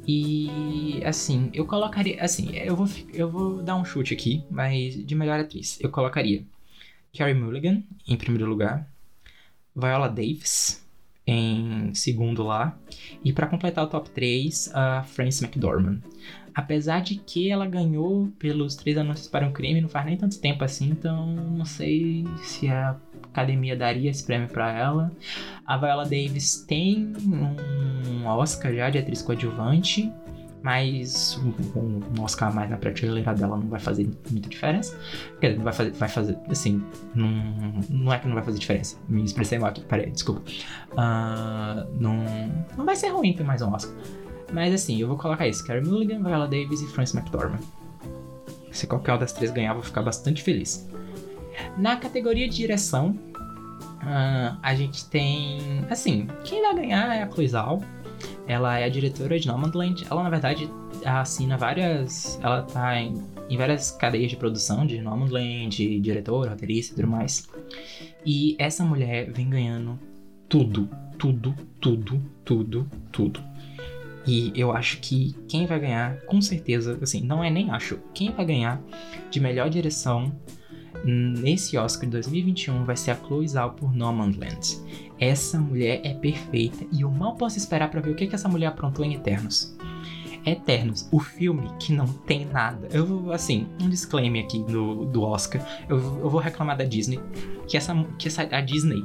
E 0.06 1.02
assim, 1.04 1.50
eu 1.52 1.66
colocaria. 1.66 2.24
Assim, 2.24 2.56
eu 2.56 2.74
vou, 2.74 2.88
eu 3.12 3.30
vou 3.30 3.62
dar 3.62 3.76
um 3.76 3.84
chute 3.84 4.14
aqui, 4.14 4.42
mas 4.50 4.94
de 5.04 5.14
melhor 5.14 5.38
atriz. 5.38 5.78
Eu 5.82 5.90
colocaria 5.90 6.46
Carey 7.14 7.34
Mulligan 7.34 7.82
em 8.06 8.16
primeiro 8.16 8.48
lugar, 8.48 8.88
Viola 9.78 10.08
Davis 10.08 10.86
em 11.30 11.92
segundo 11.92 12.42
lá, 12.42 12.78
e 13.22 13.34
para 13.34 13.46
completar 13.46 13.84
o 13.84 13.86
top 13.86 14.08
3, 14.08 14.70
a 14.74 15.02
Frances 15.02 15.42
McDormand. 15.42 16.00
Apesar 16.54 17.02
de 17.02 17.16
que 17.16 17.50
ela 17.50 17.66
ganhou 17.66 18.32
pelos 18.38 18.74
três 18.74 18.96
anúncios 18.96 19.28
para 19.28 19.46
um 19.46 19.52
crime, 19.52 19.82
não 19.82 19.90
faz 19.90 20.06
nem 20.06 20.16
tanto 20.16 20.40
tempo 20.40 20.64
assim, 20.64 20.88
então 20.88 21.26
não 21.26 21.66
sei 21.66 22.24
se 22.42 22.68
a 22.68 22.96
academia 23.24 23.76
daria 23.76 24.10
esse 24.10 24.24
prêmio 24.24 24.48
para 24.48 24.72
ela. 24.72 25.12
A 25.66 25.76
Viola 25.76 26.04
Davis 26.04 26.64
tem 26.66 27.12
um 27.26 28.26
Oscar 28.26 28.74
já 28.74 28.88
de 28.88 28.96
atriz 28.96 29.20
coadjuvante, 29.20 30.10
mas 30.62 31.40
um, 31.76 32.22
Oscar 32.22 32.54
mais 32.54 32.68
na 32.68 32.76
prateleira 32.76 33.34
dela 33.34 33.56
não 33.56 33.68
vai 33.68 33.80
fazer 33.80 34.08
muita 34.30 34.48
diferença. 34.48 34.98
Quer 35.40 35.50
dizer, 35.50 35.62
vai 35.62 35.72
fazer, 35.72 35.90
vai 35.92 36.08
fazer 36.08 36.38
assim, 36.50 36.82
não, 37.14 37.28
não 37.88 38.12
é 38.12 38.18
que 38.18 38.26
não 38.26 38.34
vai 38.34 38.44
fazer 38.44 38.58
diferença. 38.58 38.96
Me 39.08 39.24
expressei 39.24 39.58
mal 39.58 39.70
aqui, 39.70 39.82
peraí, 39.82 40.10
desculpa. 40.10 40.42
Uh, 40.92 41.88
não, 42.00 42.24
não 42.76 42.84
vai 42.84 42.96
ser 42.96 43.08
ruim 43.08 43.32
ter 43.32 43.44
mais 43.44 43.62
um 43.62 43.72
Oscar. 43.72 43.94
Mas 44.52 44.72
assim, 44.72 45.00
eu 45.00 45.08
vou 45.08 45.16
colocar 45.16 45.46
isso: 45.46 45.64
Carey 45.66 45.84
Mulligan, 45.84 46.22
Viola 46.22 46.48
Davis 46.48 46.80
e 46.80 46.86
Frances 46.88 47.14
McDormand. 47.14 47.60
Se 48.72 48.86
qualquer 48.86 49.12
uma 49.12 49.18
das 49.18 49.32
três 49.32 49.50
ganhar, 49.50 49.70
eu 49.70 49.74
vou 49.74 49.82
ficar 49.82 50.02
bastante 50.02 50.42
feliz. 50.42 50.88
Na 51.76 51.96
categoria 51.96 52.48
de 52.48 52.56
direção, 52.56 53.10
uh, 54.02 54.58
a 54.62 54.74
gente 54.74 55.04
tem. 55.06 55.84
Assim, 55.90 56.28
quem 56.44 56.62
vai 56.62 56.74
ganhar 56.74 57.14
é 57.14 57.22
a 57.22 57.46
Zhao. 57.46 57.82
Ela 58.48 58.78
é 58.78 58.84
a 58.84 58.88
diretora 58.88 59.38
de 59.38 59.46
Nomadland. 59.46 60.06
Ela, 60.10 60.22
na 60.22 60.30
verdade, 60.30 60.68
assina 61.04 61.56
várias. 61.56 62.40
Ela 62.42 62.62
tá 62.62 62.98
em, 62.98 63.14
em 63.50 63.56
várias 63.56 63.90
cadeias 63.90 64.30
de 64.30 64.36
produção 64.36 64.86
de 64.86 65.00
Nomadland, 65.00 65.68
de 65.68 66.00
diretora, 66.00 66.50
roteirista 66.50 66.94
e 66.94 66.96
tudo 66.96 67.08
mais. 67.08 67.48
E 68.24 68.56
essa 68.58 68.82
mulher 68.82 69.30
vem 69.30 69.48
ganhando 69.48 69.98
tudo, 70.48 70.88
tudo, 71.18 71.54
tudo, 71.78 72.20
tudo, 72.44 72.90
tudo. 73.12 73.40
E 74.26 74.52
eu 74.54 74.72
acho 74.72 74.98
que 75.00 75.34
quem 75.48 75.66
vai 75.66 75.78
ganhar, 75.78 76.20
com 76.22 76.40
certeza, 76.40 76.98
assim, 77.00 77.22
não 77.22 77.42
é 77.42 77.50
nem 77.50 77.70
acho, 77.70 77.98
quem 78.12 78.30
vai 78.30 78.44
ganhar 78.44 78.80
de 79.30 79.40
melhor 79.40 79.70
direção 79.70 80.32
nesse 81.04 81.76
Oscar 81.76 82.04
de 82.04 82.12
2021 82.12 82.84
vai 82.84 82.96
ser 82.96 83.12
a 83.12 83.14
Chloe 83.14 83.48
Zhao 83.48 83.72
por 83.72 83.94
Nomadland. 83.94 84.78
Essa 85.20 85.58
mulher 85.58 86.00
é 86.04 86.14
perfeita 86.14 86.86
e 86.92 87.02
eu 87.02 87.10
mal 87.10 87.34
posso 87.34 87.58
esperar 87.58 87.90
para 87.90 88.00
ver 88.00 88.10
o 88.10 88.14
que, 88.14 88.26
que 88.26 88.34
essa 88.34 88.48
mulher 88.48 88.66
aprontou 88.66 89.04
em 89.04 89.14
Eternos. 89.14 89.76
Eternos, 90.46 91.08
o 91.12 91.18
filme 91.18 91.68
que 91.78 91.92
não 91.92 92.06
tem 92.06 92.46
nada. 92.46 92.88
Eu 92.90 93.32
assim, 93.32 93.66
um 93.80 93.88
disclaimer 93.88 94.44
aqui 94.44 94.62
do, 94.62 95.04
do 95.04 95.22
Oscar. 95.22 95.60
Eu, 95.88 95.96
eu 95.96 96.30
vou 96.30 96.40
reclamar 96.40 96.76
da 96.76 96.84
Disney. 96.84 97.20
Que 97.66 97.76
essa, 97.76 97.94
que 98.18 98.28
essa 98.28 98.42
a 98.42 98.60
Disney 98.60 99.04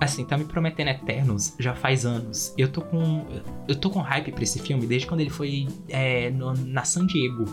assim, 0.00 0.24
tá 0.24 0.36
me 0.36 0.44
prometendo 0.44 0.88
Eternos 0.88 1.54
já 1.58 1.74
faz 1.74 2.06
anos. 2.06 2.54
Eu 2.56 2.68
tô 2.68 2.80
com. 2.80 3.26
Eu 3.68 3.76
tô 3.76 3.90
com 3.90 4.00
hype 4.00 4.32
pra 4.32 4.42
esse 4.42 4.58
filme 4.58 4.86
desde 4.86 5.06
quando 5.06 5.20
ele 5.20 5.30
foi 5.30 5.68
é, 5.88 6.30
no, 6.30 6.54
na 6.54 6.84
San 6.84 7.06
Diego. 7.06 7.44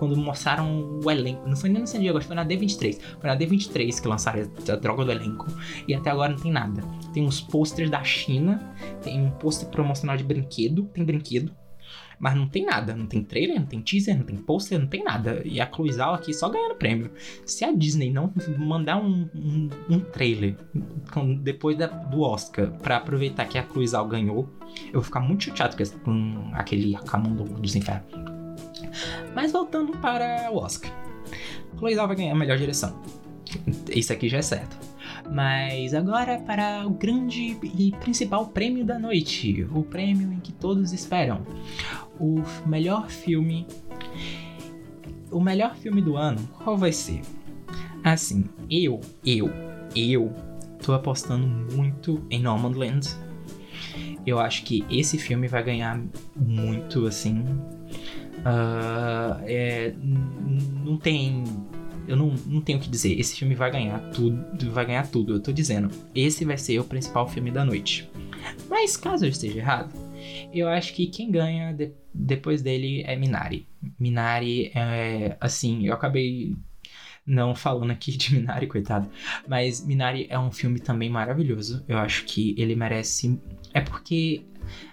Quando 0.00 0.16
mostraram 0.16 0.98
o 1.04 1.10
elenco. 1.10 1.46
Não 1.46 1.54
foi 1.54 1.68
nem 1.68 1.80
na 1.80 1.86
San 1.86 2.00
Diego, 2.00 2.16
acho 2.16 2.26
que 2.26 2.34
foi 2.34 2.36
na 2.42 2.46
D23. 2.46 2.98
Foi 3.20 3.28
na 3.28 3.36
D23 3.36 4.00
que 4.00 4.08
lançaram 4.08 4.50
a 4.66 4.76
droga 4.76 5.04
do 5.04 5.12
elenco. 5.12 5.46
E 5.86 5.94
até 5.94 6.08
agora 6.08 6.32
não 6.32 6.38
tem 6.38 6.50
nada. 6.50 6.82
Tem 7.12 7.22
uns 7.22 7.38
posters 7.38 7.90
da 7.90 8.02
China. 8.02 8.74
Tem 9.02 9.20
um 9.20 9.30
pôster 9.30 9.68
promocional 9.68 10.16
de 10.16 10.24
brinquedo. 10.24 10.84
Tem 10.94 11.04
brinquedo. 11.04 11.54
Mas 12.18 12.34
não 12.34 12.48
tem 12.48 12.64
nada, 12.64 12.94
não 12.94 13.06
tem 13.06 13.22
trailer, 13.22 13.60
não 13.60 13.66
tem 13.66 13.80
teaser, 13.80 14.16
não 14.16 14.24
tem 14.24 14.36
pôster, 14.36 14.78
não 14.78 14.86
tem 14.86 15.04
nada. 15.04 15.42
E 15.44 15.60
a 15.60 15.68
Zhao 15.90 16.14
aqui 16.14 16.32
só 16.32 16.48
ganhando 16.48 16.76
prêmio. 16.76 17.10
Se 17.44 17.62
a 17.62 17.72
Disney 17.72 18.10
não 18.10 18.32
mandar 18.58 18.96
um, 18.96 19.28
um, 19.34 19.68
um 19.88 20.00
trailer 20.00 20.56
depois 21.42 21.76
da, 21.76 21.86
do 21.86 22.22
Oscar 22.22 22.70
para 22.72 22.96
aproveitar 22.96 23.46
que 23.46 23.58
a 23.58 23.66
Zhao 23.86 24.08
ganhou, 24.08 24.48
eu 24.86 24.94
vou 24.94 25.02
ficar 25.02 25.20
muito 25.20 25.44
chateado 25.44 25.76
com 26.04 26.50
aquele 26.54 26.94
Camundo 27.06 27.44
dos 27.44 27.76
Infernos. 27.76 28.39
Mas 29.34 29.52
voltando 29.52 29.92
para 29.98 30.50
o 30.52 30.56
Oscar. 30.56 30.90
Chloe 31.78 31.94
Zhao 31.94 32.06
vai 32.06 32.16
ganhar 32.16 32.32
a 32.32 32.38
melhor 32.38 32.58
direção. 32.58 33.00
Isso 33.90 34.12
aqui 34.12 34.28
já 34.28 34.38
é 34.38 34.42
certo. 34.42 34.76
Mas 35.30 35.94
agora 35.94 36.38
para 36.38 36.86
o 36.86 36.90
grande 36.90 37.56
e 37.62 37.92
principal 38.00 38.46
prêmio 38.46 38.84
da 38.84 38.98
noite, 38.98 39.66
o 39.72 39.82
prêmio 39.82 40.32
em 40.32 40.40
que 40.40 40.52
todos 40.52 40.92
esperam, 40.92 41.42
o 42.18 42.42
melhor 42.66 43.08
filme. 43.08 43.66
O 45.30 45.40
melhor 45.40 45.76
filme 45.76 46.02
do 46.02 46.16
ano, 46.16 46.40
qual 46.64 46.76
vai 46.76 46.92
ser? 46.92 47.22
Assim, 48.02 48.44
eu, 48.68 49.00
eu, 49.24 49.48
eu 49.94 50.32
tô 50.82 50.92
apostando 50.92 51.46
muito 51.46 52.24
em 52.30 52.40
Nomadland. 52.42 53.08
Eu 54.26 54.40
acho 54.40 54.64
que 54.64 54.84
esse 54.90 55.18
filme 55.18 55.46
vai 55.46 55.62
ganhar 55.62 56.00
muito, 56.34 57.06
assim. 57.06 57.44
Uh, 58.40 59.42
é, 59.44 59.94
não 60.82 60.96
tem 60.96 61.44
eu 62.08 62.16
não, 62.16 62.34
não 62.46 62.60
tenho 62.60 62.78
o 62.78 62.80
que 62.80 62.88
dizer. 62.88 63.18
Esse 63.18 63.36
filme 63.36 63.54
vai 63.54 63.70
ganhar 63.70 63.98
tudo, 64.10 64.72
vai 64.72 64.84
ganhar 64.84 65.06
tudo. 65.06 65.34
Eu 65.34 65.40
tô 65.40 65.52
dizendo, 65.52 65.88
esse 66.12 66.44
vai 66.44 66.58
ser 66.58 66.80
o 66.80 66.84
principal 66.84 67.28
filme 67.28 67.52
da 67.52 67.64
noite. 67.64 68.10
Mas 68.68 68.96
caso 68.96 69.24
eu 69.24 69.28
esteja 69.28 69.58
errado, 69.58 69.94
eu 70.52 70.68
acho 70.68 70.92
que 70.94 71.06
quem 71.06 71.30
ganha 71.30 71.72
de, 71.72 71.92
depois 72.12 72.62
dele 72.62 73.02
é 73.06 73.14
Minari. 73.14 73.68
Minari 73.98 74.72
é 74.74 75.36
assim, 75.40 75.86
eu 75.86 75.94
acabei 75.94 76.56
não 77.24 77.54
falando 77.54 77.90
aqui 77.92 78.16
de 78.16 78.34
Minari, 78.34 78.66
coitado, 78.66 79.08
mas 79.46 79.84
Minari 79.86 80.26
é 80.28 80.38
um 80.38 80.50
filme 80.50 80.80
também 80.80 81.08
maravilhoso. 81.08 81.84
Eu 81.86 81.98
acho 81.98 82.24
que 82.24 82.54
ele 82.58 82.74
merece. 82.74 83.38
É 83.72 83.80
porque, 83.80 84.42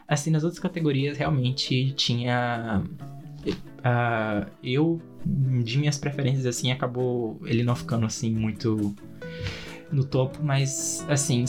assim, 0.08 0.30
nas 0.30 0.44
outras 0.44 0.60
categorias 0.60 1.18
realmente 1.18 1.94
tinha. 1.94 2.84
Uh, 3.52 4.50
eu 4.64 5.02
de 5.26 5.78
minhas 5.78 5.98
preferências, 5.98 6.46
assim, 6.46 6.72
acabou 6.72 7.40
ele 7.46 7.64
não 7.64 7.76
ficando, 7.76 8.06
assim, 8.06 8.32
muito 8.32 8.96
no 9.92 10.04
topo, 10.04 10.40
mas, 10.44 11.06
assim, 11.08 11.46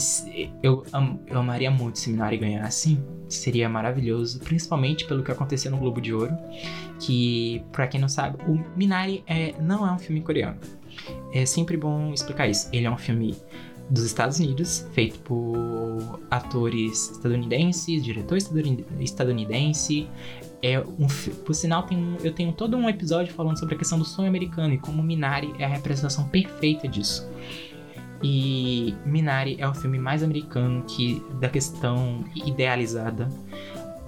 eu, 0.63 0.85
eu 1.27 1.39
amaria 1.39 1.69
muito 1.69 1.99
se 1.99 2.09
Minari 2.09 2.37
ganhasse, 2.37 2.99
seria 3.27 3.67
maravilhoso, 3.69 4.39
principalmente 4.39 5.05
pelo 5.05 5.23
que 5.23 5.31
aconteceu 5.31 5.71
no 5.71 5.77
Globo 5.77 5.99
de 6.01 6.13
Ouro, 6.13 6.35
que, 6.99 7.63
para 7.71 7.87
quem 7.87 7.99
não 7.99 8.09
sabe, 8.09 8.37
o 8.47 8.59
Minari 8.77 9.23
é, 9.27 9.53
não 9.61 9.87
é 9.87 9.91
um 9.91 9.99
filme 9.99 10.21
coreano. 10.21 10.57
É 11.33 11.45
sempre 11.45 11.77
bom 11.77 12.13
explicar 12.13 12.47
isso. 12.47 12.69
Ele 12.73 12.85
é 12.85 12.91
um 12.91 12.97
filme 12.97 13.35
dos 13.89 14.03
Estados 14.03 14.39
Unidos, 14.39 14.87
feito 14.93 15.19
por 15.19 16.19
atores 16.29 17.11
estadunidenses, 17.11 18.03
diretor 18.03 18.37
estadunidense, 18.99 20.07
é 20.61 20.79
um, 20.79 21.07
por 21.45 21.53
sinal, 21.53 21.87
um, 21.91 22.17
eu 22.23 22.33
tenho 22.33 22.51
todo 22.51 22.75
um 22.75 22.89
episódio 22.89 23.33
falando 23.33 23.57
sobre 23.57 23.75
a 23.75 23.77
questão 23.77 23.97
do 23.97 24.05
sonho 24.05 24.27
americano 24.27 24.73
e 24.73 24.77
como 24.77 25.01
Minari 25.01 25.53
é 25.57 25.65
a 25.65 25.67
representação 25.67 26.27
perfeita 26.27 26.87
disso. 26.87 27.29
E 28.21 28.93
Minari 29.05 29.55
é 29.59 29.67
o 29.67 29.73
filme 29.73 29.97
mais 29.97 30.23
americano 30.23 30.83
que 30.85 31.23
da 31.39 31.47
questão 31.47 32.25
idealizada 32.35 33.29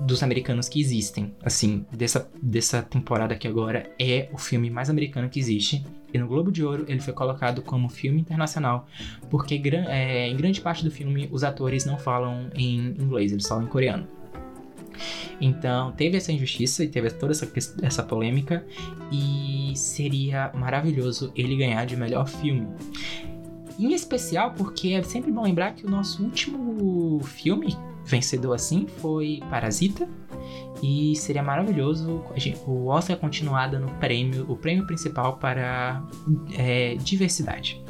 dos 0.01 0.21
americanos 0.23 0.67
que 0.67 0.81
existem. 0.81 1.33
Assim, 1.43 1.85
dessa, 1.91 2.29
dessa 2.41 2.81
temporada 2.81 3.33
aqui 3.33 3.47
agora 3.47 3.89
é 3.97 4.29
o 4.33 4.37
filme 4.37 4.69
mais 4.69 4.89
americano 4.89 5.29
que 5.29 5.39
existe. 5.39 5.85
E 6.13 6.17
no 6.17 6.27
Globo 6.27 6.51
de 6.51 6.63
Ouro 6.63 6.85
ele 6.89 6.99
foi 6.99 7.13
colocado 7.13 7.61
como 7.61 7.87
filme 7.87 8.19
internacional, 8.19 8.85
porque 9.29 9.61
é, 9.87 10.27
em 10.27 10.35
grande 10.35 10.59
parte 10.59 10.83
do 10.83 10.91
filme 10.91 11.29
os 11.31 11.41
atores 11.43 11.85
não 11.85 11.97
falam 11.97 12.49
em 12.53 12.95
inglês, 12.99 13.31
eles 13.31 13.47
falam 13.47 13.63
em 13.63 13.67
coreano. 13.67 14.05
Então, 15.39 15.91
teve 15.91 16.17
essa 16.17 16.31
injustiça 16.31 16.83
e 16.83 16.87
teve 16.87 17.09
toda 17.11 17.31
essa, 17.31 17.51
essa 17.81 18.03
polêmica, 18.03 18.65
e 19.11 19.73
seria 19.75 20.51
maravilhoso 20.53 21.31
ele 21.35 21.55
ganhar 21.55 21.85
de 21.85 21.95
melhor 21.95 22.27
filme. 22.27 22.67
Em 23.79 23.93
especial 23.93 24.53
porque 24.53 24.89
é 24.89 25.01
sempre 25.01 25.31
bom 25.31 25.43
lembrar 25.43 25.73
que 25.73 25.85
o 25.85 25.89
nosso 25.89 26.23
último 26.23 27.19
filme 27.23 27.75
vencedor 28.05 28.53
assim 28.53 28.87
foi 28.87 29.39
Parasita. 29.49 30.07
E 30.83 31.15
seria 31.15 31.43
maravilhoso 31.43 32.23
o 32.65 32.87
Oscar 32.87 33.15
continuar 33.17 33.67
dando 33.67 33.87
prêmio, 33.99 34.45
o 34.49 34.55
prêmio 34.55 34.85
principal 34.87 35.37
para 35.37 36.03
é, 36.57 36.95
diversidade 36.95 37.80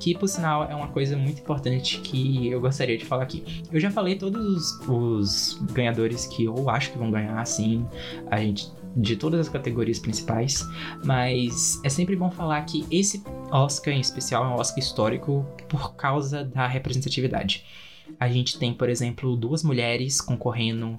que 0.00 0.16
por 0.16 0.26
sinal 0.28 0.64
é 0.64 0.74
uma 0.74 0.88
coisa 0.88 1.16
muito 1.16 1.40
importante 1.40 2.00
que 2.00 2.48
eu 2.48 2.60
gostaria 2.60 2.98
de 2.98 3.04
falar 3.04 3.22
aqui. 3.22 3.62
Eu 3.70 3.78
já 3.78 3.90
falei 3.90 4.16
todos 4.16 4.44
os, 4.44 4.88
os 4.88 5.62
ganhadores 5.72 6.26
que 6.26 6.44
eu 6.44 6.68
acho 6.70 6.90
que 6.90 6.98
vão 6.98 7.10
ganhar, 7.10 7.38
assim, 7.38 7.86
a 8.30 8.38
gente 8.38 8.72
de 8.96 9.14
todas 9.14 9.38
as 9.38 9.48
categorias 9.48 10.00
principais, 10.00 10.66
mas 11.04 11.80
é 11.84 11.88
sempre 11.88 12.16
bom 12.16 12.30
falar 12.30 12.60
que 12.62 12.84
esse 12.90 13.22
Oscar 13.52 13.94
em 13.94 14.00
especial 14.00 14.44
é 14.44 14.48
um 14.48 14.54
Oscar 14.54 14.80
histórico 14.80 15.46
por 15.68 15.94
causa 15.94 16.44
da 16.44 16.66
representatividade. 16.66 17.64
A 18.18 18.28
gente 18.28 18.58
tem, 18.58 18.72
por 18.72 18.88
exemplo, 18.88 19.36
duas 19.36 19.62
mulheres 19.62 20.20
concorrendo 20.20 20.98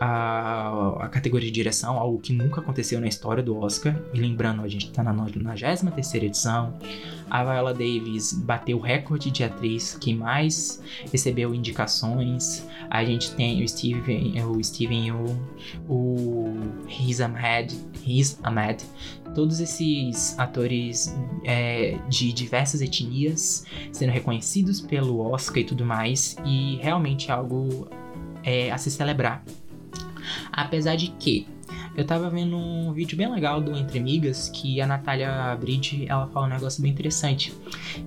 à, 0.00 1.04
à 1.04 1.08
categoria 1.08 1.48
de 1.48 1.54
direção, 1.54 1.98
algo 1.98 2.18
que 2.18 2.32
nunca 2.32 2.60
aconteceu 2.60 3.00
na 3.00 3.06
história 3.06 3.42
do 3.42 3.56
Oscar. 3.58 3.96
E 4.12 4.20
lembrando, 4.20 4.62
a 4.62 4.68
gente 4.68 4.86
está 4.86 5.02
na 5.02 5.12
93 5.12 5.84
edição. 6.14 6.78
A 7.28 7.42
Viola 7.42 7.72
Davis 7.72 8.32
bateu 8.32 8.78
o 8.78 8.80
recorde 8.80 9.30
de 9.30 9.42
atriz 9.42 9.96
que 10.00 10.14
mais 10.14 10.80
recebeu 11.10 11.54
indicações. 11.54 12.66
A 12.88 13.04
gente 13.04 13.32
tem 13.32 13.62
o 13.62 13.68
Steven, 13.68 14.40
o 14.44 14.62
Steven 14.62 15.12
o, 15.12 15.38
o 15.88 16.54
Riz 16.86 17.20
Ahmed, 17.20 17.76
Riz 18.02 18.38
Ahmed, 18.42 18.84
todos 19.36 19.60
esses 19.60 20.36
atores 20.38 21.14
é, 21.44 21.98
de 22.08 22.32
diversas 22.32 22.80
etnias 22.80 23.66
sendo 23.92 24.10
reconhecidos 24.10 24.80
pelo 24.80 25.20
Oscar 25.20 25.58
e 25.58 25.64
tudo 25.64 25.84
mais, 25.84 26.38
e 26.42 26.76
realmente 26.76 27.30
é 27.30 27.34
algo 27.34 27.86
é, 28.42 28.72
a 28.72 28.78
se 28.78 28.90
celebrar. 28.90 29.44
Apesar 30.50 30.96
de 30.96 31.08
que 31.08 31.46
eu 31.94 32.06
tava 32.06 32.30
vendo 32.30 32.56
um 32.56 32.94
vídeo 32.94 33.16
bem 33.16 33.30
legal 33.30 33.60
do 33.60 33.76
Entre 33.76 34.00
Migas 34.00 34.48
que 34.48 34.80
a 34.80 34.86
Natália 34.86 35.54
Bridge 35.56 36.06
ela 36.08 36.26
fala 36.28 36.46
um 36.46 36.50
negócio 36.50 36.82
bem 36.82 36.90
interessante. 36.90 37.52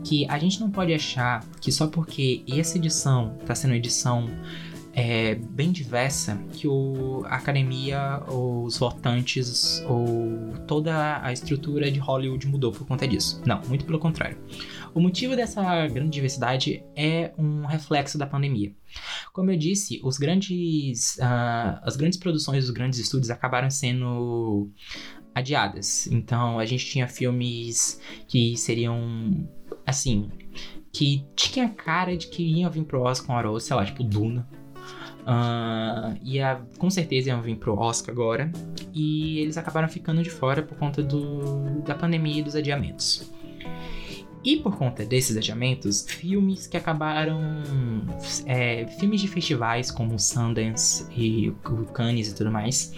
Que 0.03 0.27
a 0.27 0.39
gente 0.39 0.59
não 0.59 0.71
pode 0.71 0.93
achar 0.93 1.43
que 1.61 1.71
só 1.71 1.85
porque 1.85 2.43
essa 2.49 2.77
edição 2.77 3.35
tá 3.45 3.53
sendo 3.53 3.75
edição 3.75 4.27
é, 4.93 5.35
bem 5.35 5.71
diversa 5.71 6.37
que 6.53 6.67
o, 6.67 7.23
a 7.25 7.35
academia, 7.35 8.21
os 8.27 8.77
votantes 8.77 9.83
ou 9.87 10.53
toda 10.67 11.23
a 11.23 11.31
estrutura 11.31 11.91
de 11.91 11.99
Hollywood 11.99 12.47
mudou 12.47 12.71
por 12.71 12.85
conta 12.87 13.07
disso. 13.07 13.41
Não, 13.45 13.61
muito 13.67 13.85
pelo 13.85 13.99
contrário. 13.99 14.37
O 14.93 14.99
motivo 14.99 15.35
dessa 15.35 15.87
grande 15.87 16.09
diversidade 16.09 16.83
é 16.95 17.31
um 17.37 17.65
reflexo 17.65 18.17
da 18.17 18.25
pandemia. 18.25 18.73
Como 19.31 19.51
eu 19.51 19.57
disse, 19.57 20.01
os 20.03 20.17
grandes, 20.17 21.17
uh, 21.17 21.79
as 21.83 21.95
grandes 21.95 22.17
produções, 22.17 22.63
os 22.65 22.71
grandes 22.71 22.99
estúdios 22.99 23.29
acabaram 23.29 23.69
sendo 23.69 24.69
adiadas. 25.33 26.07
Então 26.07 26.59
a 26.59 26.65
gente 26.65 26.85
tinha 26.85 27.07
filmes 27.07 28.01
que 28.27 28.57
seriam 28.57 29.47
assim 29.85 30.29
que 30.91 31.25
tinha 31.35 31.69
cara 31.69 32.17
de 32.17 32.27
que 32.27 32.43
iam 32.43 32.69
vir 32.69 32.83
pro 32.83 33.01
Oscar 33.01 33.45
ou 33.45 33.59
sei 33.59 33.75
lá, 33.75 33.85
tipo 33.85 34.03
Duna, 34.03 34.47
Uh, 35.21 36.77
com 36.77 36.89
certeza 36.89 37.29
iam 37.29 37.41
vir 37.41 37.57
pro 37.57 37.77
Oscar 37.77 38.13
agora. 38.13 38.51
E 38.93 39.39
eles 39.39 39.57
acabaram 39.57 39.87
ficando 39.87 40.23
de 40.23 40.29
fora 40.29 40.61
por 40.61 40.77
conta 40.77 41.03
do, 41.03 41.81
da 41.85 41.93
pandemia 41.93 42.39
e 42.39 42.43
dos 42.43 42.55
adiamentos. 42.55 43.31
E 44.43 44.57
por 44.57 44.77
conta 44.77 45.05
desses 45.05 45.35
adiamentos, 45.35 46.05
filmes 46.07 46.65
que 46.65 46.77
acabaram. 46.77 47.41
É, 48.45 48.87
filmes 48.99 49.21
de 49.21 49.27
festivais 49.27 49.91
como 49.91 50.17
Sundance 50.17 51.05
e 51.15 51.49
o 51.49 51.85
Cannes 51.93 52.31
e 52.31 52.35
tudo 52.35 52.51
mais, 52.51 52.93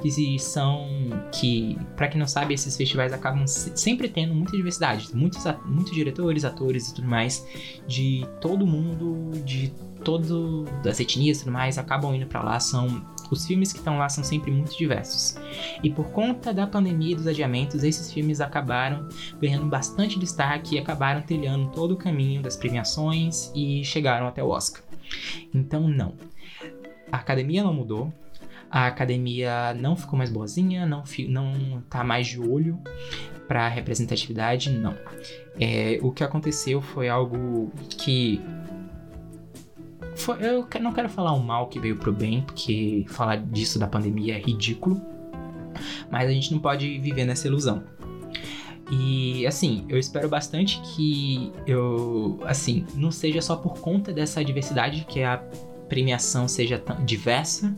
que 0.00 0.38
são. 0.38 0.86
que, 1.32 1.78
para 1.96 2.08
quem 2.08 2.18
não 2.18 2.26
sabe, 2.26 2.54
esses 2.54 2.76
festivais 2.76 3.12
acabam 3.12 3.46
sempre 3.46 4.08
tendo 4.08 4.34
muita 4.34 4.56
diversidade. 4.56 5.14
Muitos, 5.14 5.44
muitos 5.64 5.92
diretores, 5.92 6.44
atores 6.44 6.88
e 6.88 6.94
tudo 6.94 7.08
mais, 7.08 7.46
de 7.86 8.26
todo 8.40 8.66
mundo, 8.66 9.30
de 9.44 9.72
todo 10.04 10.64
das 10.82 11.00
etnias 11.00 11.38
e 11.38 11.40
tudo 11.40 11.52
mais 11.52 11.78
acabam 11.78 12.14
indo 12.14 12.26
para 12.26 12.40
lá 12.40 12.60
são 12.60 13.04
os 13.30 13.46
filmes 13.46 13.72
que 13.72 13.78
estão 13.78 13.98
lá 13.98 14.08
são 14.08 14.22
sempre 14.22 14.50
muito 14.50 14.76
diversos. 14.76 15.36
E 15.82 15.90
por 15.90 16.10
conta 16.10 16.52
da 16.52 16.66
pandemia 16.66 17.12
e 17.12 17.14
dos 17.16 17.26
adiamentos, 17.26 17.82
esses 17.82 18.12
filmes 18.12 18.40
acabaram 18.40 19.08
ganhando 19.40 19.66
bastante 19.66 20.18
destaque 20.18 20.76
e 20.76 20.78
acabaram 20.78 21.22
trilhando 21.22 21.70
todo 21.72 21.92
o 21.92 21.96
caminho 21.96 22.42
das 22.42 22.56
premiações 22.56 23.50
e 23.54 23.84
chegaram 23.84 24.26
até 24.26 24.42
o 24.42 24.48
Oscar. 24.48 24.82
Então, 25.52 25.88
não. 25.88 26.14
A 27.10 27.16
academia 27.18 27.62
não 27.62 27.72
mudou, 27.72 28.12
A 28.70 28.86
academia 28.86 29.74
não 29.74 29.96
ficou 29.96 30.18
mais 30.18 30.30
boazinha, 30.30 30.86
não, 30.86 31.04
não 31.28 31.80
tá 31.88 32.02
mais 32.02 32.26
de 32.26 32.40
olho 32.40 32.78
para 33.46 33.68
representatividade, 33.68 34.70
não. 34.70 34.96
É, 35.58 35.98
o 36.02 36.10
que 36.10 36.24
aconteceu 36.24 36.82
foi 36.82 37.08
algo 37.08 37.72
que 37.88 38.40
foi, 40.16 40.38
eu 40.40 40.66
não 40.80 40.92
quero 40.92 41.08
falar 41.08 41.32
o 41.32 41.42
mal 41.42 41.68
que 41.68 41.78
veio 41.78 41.96
pro 41.96 42.12
bem, 42.12 42.42
porque 42.42 43.04
falar 43.08 43.36
disso 43.36 43.78
da 43.78 43.86
pandemia 43.86 44.36
é 44.36 44.40
ridículo. 44.40 45.00
Mas 46.10 46.28
a 46.28 46.32
gente 46.32 46.52
não 46.52 46.58
pode 46.58 46.98
viver 46.98 47.24
nessa 47.24 47.46
ilusão. 47.46 47.84
E 48.90 49.46
assim, 49.46 49.84
eu 49.88 49.98
espero 49.98 50.28
bastante 50.28 50.80
que 50.80 51.52
eu, 51.66 52.40
assim, 52.44 52.86
não 52.94 53.10
seja 53.10 53.42
só 53.42 53.56
por 53.56 53.80
conta 53.80 54.12
dessa 54.12 54.44
diversidade 54.44 55.04
que 55.08 55.22
a 55.22 55.42
premiação 55.88 56.48
seja 56.48 56.82
diversa, 57.04 57.74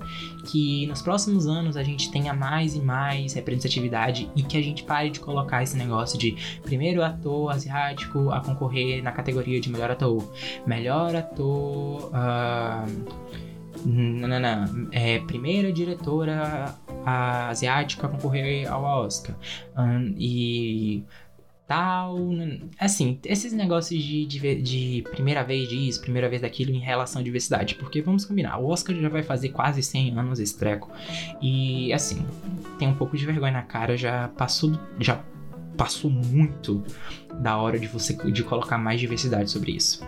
que 0.46 0.86
nos 0.86 1.02
próximos 1.02 1.46
anos 1.46 1.76
a 1.76 1.82
gente 1.82 2.10
tenha 2.10 2.32
mais 2.32 2.74
e 2.74 2.80
mais 2.80 3.34
representatividade 3.34 4.30
e 4.34 4.42
que 4.42 4.56
a 4.56 4.62
gente 4.62 4.82
pare 4.84 5.10
de 5.10 5.20
colocar 5.20 5.62
esse 5.62 5.76
negócio 5.76 6.18
de 6.18 6.36
primeiro 6.62 7.02
ator 7.02 7.50
asiático 7.50 8.30
a 8.30 8.40
concorrer 8.40 9.02
na 9.02 9.12
categoria 9.12 9.60
de 9.60 9.70
melhor 9.70 9.90
ator, 9.90 10.32
melhor 10.66 11.14
ator. 11.14 12.10
Uh, 12.10 13.38
não, 13.84 14.28
não, 14.28 14.40
não. 14.40 14.88
É, 14.90 15.20
primeira 15.20 15.72
diretora 15.72 16.74
asiática 17.04 18.06
a 18.06 18.10
concorrer 18.10 18.70
ao 18.70 18.82
Oscar. 18.82 19.36
Um, 19.76 20.14
e 20.18 21.04
Assim, 22.78 23.18
esses 23.24 23.52
negócios 23.52 24.02
de, 24.02 24.24
de, 24.24 24.62
de, 24.62 25.04
primeira 25.11 25.42
vez 25.42 25.68
disso, 25.68 26.00
primeira 26.00 26.28
vez 26.28 26.40
daquilo 26.40 26.72
em 26.72 26.78
relação 26.78 27.20
à 27.20 27.24
diversidade. 27.24 27.74
Porque 27.74 28.00
vamos 28.00 28.24
combinar, 28.24 28.59
o 28.59 28.68
Oscar 28.68 28.96
já 28.96 29.09
vai 29.09 29.22
fazer 29.22 29.50
quase 29.50 29.83
100 29.83 30.18
anos 30.18 30.40
esse 30.40 30.57
treco. 30.57 30.90
E 31.42 31.92
assim, 31.92 32.26
tem 32.78 32.88
um 32.88 32.94
pouco 32.94 33.16
de 33.16 33.26
vergonha 33.26 33.52
na 33.52 33.62
cara, 33.62 33.96
já 33.96 34.28
passou. 34.28 34.78
Já 34.98 35.22
passou 35.78 36.10
muito 36.10 36.82
da 37.40 37.56
hora 37.56 37.78
de 37.78 37.86
você 37.86 38.12
de 38.32 38.42
colocar 38.42 38.76
mais 38.76 38.98
diversidade 38.98 39.48
sobre 39.48 39.72
isso. 39.72 40.04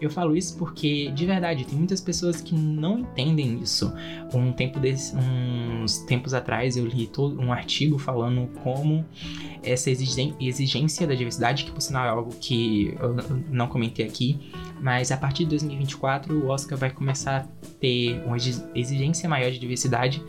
Eu 0.00 0.10
falo 0.10 0.36
isso 0.36 0.58
porque, 0.58 1.12
de 1.12 1.24
verdade, 1.24 1.64
tem 1.64 1.78
muitas 1.78 2.00
pessoas 2.00 2.40
que 2.40 2.56
não 2.56 2.98
entendem 2.98 3.60
isso. 3.62 3.92
Um 4.34 4.52
tempo 4.52 4.80
desse, 4.80 5.14
uns 5.16 5.98
tempos 5.98 6.34
atrás 6.34 6.76
eu 6.76 6.84
li 6.84 7.06
todo 7.06 7.40
um 7.40 7.52
artigo 7.52 7.98
falando 7.98 8.48
como 8.62 9.04
essa 9.62 9.90
exigência 9.90 11.06
da 11.06 11.14
diversidade, 11.14 11.64
que 11.64 11.70
por 11.70 11.80
sinal 11.80 12.04
é 12.04 12.08
algo 12.08 12.34
que 12.40 12.92
eu 12.98 13.14
não 13.48 13.68
comentei 13.68 14.04
aqui, 14.04 14.40
mas 14.80 15.12
a 15.12 15.16
partir 15.16 15.44
de 15.44 15.50
2024 15.50 16.34
o 16.34 16.48
Oscar 16.48 16.76
vai 16.76 16.90
começar 16.90 17.42
a 17.42 17.68
ter 17.78 18.20
uma 18.26 18.36
exigência 18.74 19.28
maior 19.28 19.52
de 19.52 19.58
diversidade 19.60 20.20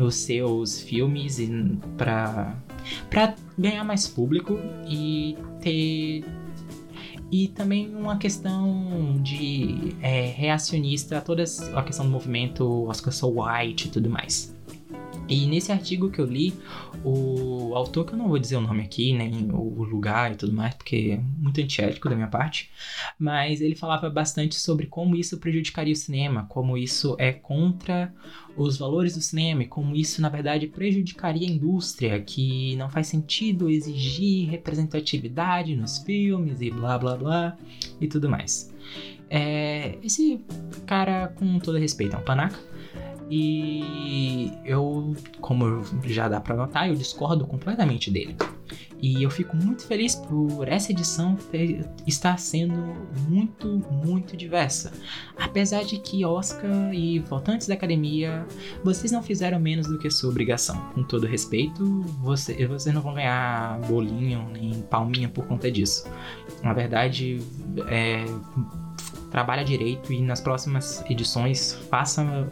nos 0.00 0.14
seus 0.14 0.80
filmes 0.80 1.38
para 1.98 2.56
para 3.10 3.34
ganhar 3.58 3.84
mais 3.84 4.08
público 4.08 4.58
e 4.88 5.36
ter 5.60 6.24
e 7.30 7.48
também 7.48 7.94
uma 7.94 8.16
questão 8.16 9.20
de 9.22 9.94
é, 10.00 10.26
reacionista 10.26 11.18
a 11.18 11.20
toda 11.20 11.44
a 11.74 11.82
questão 11.82 12.06
do 12.06 12.10
movimento 12.10 12.88
Oscar 12.88 13.12
So 13.12 13.40
White 13.40 13.86
e 13.86 13.90
tudo 13.90 14.08
mais. 14.10 14.49
E 15.30 15.46
nesse 15.46 15.70
artigo 15.70 16.10
que 16.10 16.20
eu 16.20 16.24
li, 16.24 16.52
o 17.04 17.72
autor, 17.76 18.04
que 18.04 18.14
eu 18.14 18.18
não 18.18 18.26
vou 18.26 18.36
dizer 18.36 18.56
o 18.56 18.60
nome 18.60 18.82
aqui, 18.82 19.12
nem 19.12 19.48
o 19.52 19.84
lugar 19.84 20.32
e 20.32 20.34
tudo 20.34 20.52
mais, 20.52 20.74
porque 20.74 21.16
é 21.16 21.20
muito 21.38 21.60
antiético 21.60 22.08
da 22.08 22.16
minha 22.16 22.26
parte, 22.26 22.68
mas 23.16 23.60
ele 23.60 23.76
falava 23.76 24.10
bastante 24.10 24.56
sobre 24.56 24.86
como 24.86 25.14
isso 25.14 25.38
prejudicaria 25.38 25.92
o 25.92 25.96
cinema, 25.96 26.46
como 26.48 26.76
isso 26.76 27.14
é 27.16 27.32
contra 27.32 28.12
os 28.56 28.76
valores 28.76 29.14
do 29.14 29.20
cinema 29.20 29.62
e 29.62 29.66
como 29.68 29.94
isso, 29.94 30.20
na 30.20 30.28
verdade, 30.28 30.66
prejudicaria 30.66 31.46
a 31.48 31.50
indústria, 31.50 32.20
que 32.20 32.74
não 32.74 32.90
faz 32.90 33.06
sentido 33.06 33.70
exigir 33.70 34.50
representatividade 34.50 35.76
nos 35.76 35.98
filmes 35.98 36.60
e 36.60 36.72
blá 36.72 36.98
blá 36.98 37.16
blá 37.16 37.56
e 38.00 38.08
tudo 38.08 38.28
mais. 38.28 38.74
É, 39.32 39.96
esse 40.02 40.40
cara, 40.84 41.28
com 41.28 41.60
todo 41.60 41.78
respeito, 41.78 42.16
é 42.16 42.18
um 42.18 42.22
panaca 42.22 42.58
e 43.30 44.52
eu, 44.64 45.14
como 45.40 45.84
já 46.04 46.28
dá 46.28 46.40
para 46.40 46.56
notar, 46.56 46.88
eu 46.88 46.96
discordo 46.96 47.46
completamente 47.46 48.10
dele. 48.10 48.36
E 49.02 49.22
eu 49.22 49.30
fico 49.30 49.56
muito 49.56 49.86
feliz 49.86 50.14
por 50.14 50.68
essa 50.68 50.92
edição 50.92 51.36
estar 52.06 52.38
sendo 52.38 52.74
muito, 53.28 53.66
muito 54.04 54.36
diversa. 54.36 54.92
Apesar 55.38 55.84
de 55.84 55.98
que 55.98 56.24
Oscar 56.24 56.92
e 56.92 57.18
votantes 57.20 57.66
da 57.66 57.74
academia, 57.74 58.46
vocês 58.84 59.10
não 59.10 59.22
fizeram 59.22 59.58
menos 59.58 59.86
do 59.86 59.98
que 59.98 60.10
sua 60.10 60.28
obrigação. 60.28 60.76
Com 60.92 61.02
todo 61.02 61.26
respeito, 61.26 62.02
você, 62.20 62.66
vocês 62.66 62.94
não 62.94 63.00
vão 63.00 63.14
ganhar 63.14 63.80
bolinho 63.86 64.50
nem 64.52 64.82
palminha 64.82 65.28
por 65.28 65.46
conta 65.46 65.70
disso. 65.70 66.04
Na 66.62 66.74
verdade, 66.74 67.40
é, 67.88 68.26
trabalha 69.30 69.64
direito 69.64 70.12
e 70.12 70.20
nas 70.20 70.40
próximas 70.40 71.02
edições 71.08 71.72
faça 71.88 72.50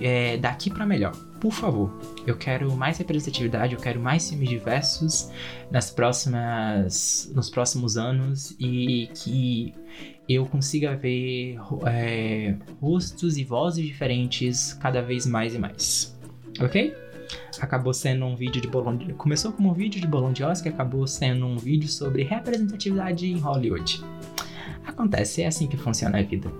é, 0.00 0.36
daqui 0.36 0.70
para 0.70 0.86
melhor. 0.86 1.12
Por 1.40 1.52
favor, 1.52 1.92
eu 2.26 2.36
quero 2.36 2.74
mais 2.74 2.98
representatividade, 2.98 3.74
eu 3.74 3.80
quero 3.80 4.00
mais 4.00 4.28
filmes 4.28 4.48
diversos 4.48 5.30
nas 5.70 5.90
próximas, 5.90 7.30
nos 7.34 7.50
próximos 7.50 7.96
anos 7.96 8.56
e 8.58 9.10
que 9.14 9.74
eu 10.28 10.46
consiga 10.46 10.96
ver 10.96 11.58
é, 11.86 12.56
rostos 12.80 13.36
e 13.36 13.44
vozes 13.44 13.84
diferentes 13.84 14.72
cada 14.74 15.02
vez 15.02 15.26
mais 15.26 15.54
e 15.54 15.58
mais. 15.58 16.18
Ok? 16.60 16.94
Acabou 17.60 17.92
sendo 17.92 18.24
um 18.24 18.36
vídeo 18.36 18.60
de 18.60 18.68
bolão 18.68 18.96
de... 18.96 19.12
Começou 19.14 19.52
como 19.52 19.70
um 19.70 19.74
vídeo 19.74 20.00
de 20.00 20.06
bolão 20.06 20.32
de 20.32 20.42
Oscar, 20.42 20.72
acabou 20.72 21.06
sendo 21.06 21.46
um 21.46 21.56
vídeo 21.56 21.88
sobre 21.88 22.22
representatividade 22.22 23.26
em 23.26 23.38
Hollywood. 23.38 24.02
Acontece, 24.86 25.42
é 25.42 25.46
assim 25.46 25.66
que 25.66 25.76
funciona 25.76 26.18
a 26.18 26.22
vida. 26.22 26.50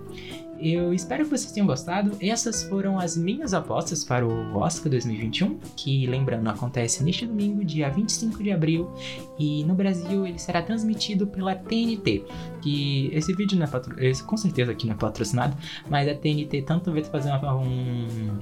Eu 0.58 0.94
espero 0.94 1.24
que 1.24 1.30
vocês 1.30 1.52
tenham 1.52 1.66
gostado. 1.66 2.16
Essas 2.20 2.62
foram 2.62 2.98
as 2.98 3.16
minhas 3.16 3.52
apostas 3.52 4.04
para 4.04 4.26
o 4.26 4.56
Oscar 4.56 4.90
2021, 4.90 5.58
que, 5.76 6.06
lembrando, 6.06 6.48
acontece 6.48 7.02
neste 7.02 7.26
domingo, 7.26 7.64
dia 7.64 7.90
25 7.90 8.42
de 8.42 8.52
abril, 8.52 8.90
e 9.38 9.64
no 9.64 9.74
Brasil 9.74 10.26
ele 10.26 10.38
será 10.38 10.62
transmitido 10.62 11.26
pela 11.26 11.54
TNT. 11.54 12.24
Que 12.62 13.10
esse 13.12 13.32
vídeo 13.34 13.58
não 13.58 13.66
é 13.66 13.68
patro... 13.68 14.02
esse, 14.02 14.22
com 14.22 14.36
certeza 14.36 14.72
aqui 14.72 14.86
não 14.86 14.94
é 14.94 14.96
patrocinado, 14.96 15.56
mas 15.88 16.08
a 16.08 16.14
TNT 16.14 16.62
tanto 16.62 16.92
vai 16.92 17.04
fazer 17.04 17.30
uma, 17.30 17.56
um, 17.56 18.38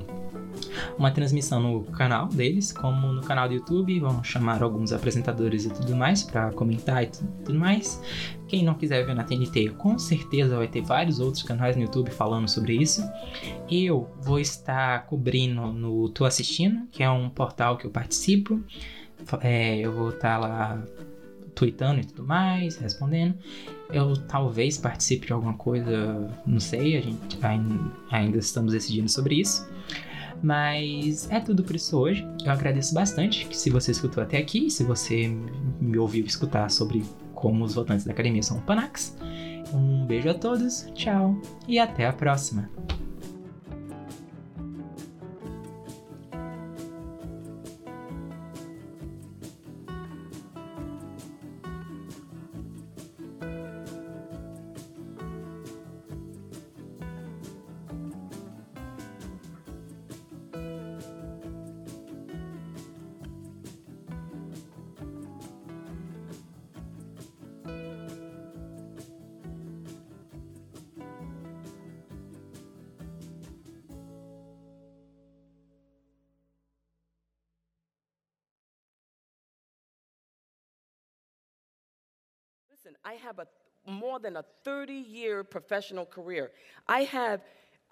uma 0.99 1.11
transmissão 1.11 1.61
no 1.61 1.85
canal 1.85 2.29
deles, 2.29 2.73
como 2.73 3.13
no 3.13 3.23
canal 3.23 3.49
do 3.49 3.55
YouTube. 3.55 3.99
Vamos 4.01 4.27
chamar 4.27 4.63
alguns 4.63 4.93
apresentadores 4.93 5.65
e 5.65 5.71
tudo 5.71 5.95
mais 5.95 6.23
para 6.23 6.51
comentar 6.53 7.03
e 7.03 7.07
tudo 7.07 7.59
mais. 7.59 8.01
Quem 8.49 8.65
não 8.65 8.75
quiser 8.75 9.05
ver 9.07 9.15
na 9.15 9.25
TNT, 9.25 9.71
com 9.71 9.99
certeza 9.99 10.57
vai 10.57 10.69
ter 10.69 10.83
vários 10.83 11.19
outros 11.21 11.43
canais 11.43 11.77
no 11.77 11.83
YouTube 11.83 12.11
falando 12.11 12.49
sobre 12.49 12.77
isso. 12.77 13.03
Eu 13.71 14.11
vou 14.21 14.39
estar 14.39 15.07
cobrindo 15.07 15.73
no 15.73 16.09
Tô 16.11 16.25
Assistindo, 16.25 16.87
que 16.91 17.03
é 17.03 17.11
um 17.11 17.31
portal 17.31 17.77
que 17.77 17.87
eu 17.87 17.91
participo. 17.91 18.63
É, 19.41 19.79
eu 19.79 19.93
vou 19.93 20.11
estar 20.11 20.39
lá 20.39 20.83
tweetando 21.55 22.01
e 22.01 22.05
tudo 22.05 22.25
mais, 22.27 22.77
respondendo. 22.77 23.35
Eu 23.91 24.17
talvez 24.17 24.79
participe 24.79 25.27
de 25.27 25.33
alguma 25.33 25.55
coisa, 25.55 26.31
não 26.47 26.61
sei, 26.61 26.97
a 26.97 27.01
gente 27.01 27.39
ainda 28.11 28.39
estamos 28.39 28.73
decidindo 28.73 29.09
sobre 29.09 29.37
isso. 29.37 29.69
Mas 30.43 31.31
é 31.31 31.39
tudo 31.39 31.63
por 31.63 31.77
isso 31.77 31.97
hoje. 31.99 32.27
Eu 32.45 32.51
agradeço 32.51 32.95
bastante 32.95 33.47
que 33.47 33.57
se 33.57 33.71
você 33.71 33.93
escutou 33.93 34.23
até 34.23 34.39
aqui, 34.39 34.71
se 34.71 34.83
você 34.83 35.29
me 35.81 35.99
ouviu 35.99 36.25
escutar 36.25 36.71
sobre 36.71 37.05
como 37.35 37.65
os 37.65 37.75
votantes 37.75 38.05
da 38.05 38.13
academia 38.13 38.43
são 38.43 38.61
panax. 38.61 39.17
Um 39.73 40.05
beijo 40.05 40.29
a 40.29 40.35
todos, 40.35 40.87
tchau 40.95 41.41
e 41.67 41.79
até 41.79 42.07
a 42.07 42.13
próxima! 42.13 42.69
Listen, 82.93 82.97
I 83.05 83.15
have 83.27 83.39
a 83.39 83.47
more 83.91 84.19
than 84.21 84.37
a 84.37 84.45
30 84.65 84.93
year 84.93 85.45
professional 85.45 86.07
career. 86.07 86.51
I 86.87 87.05
have 87.05 87.41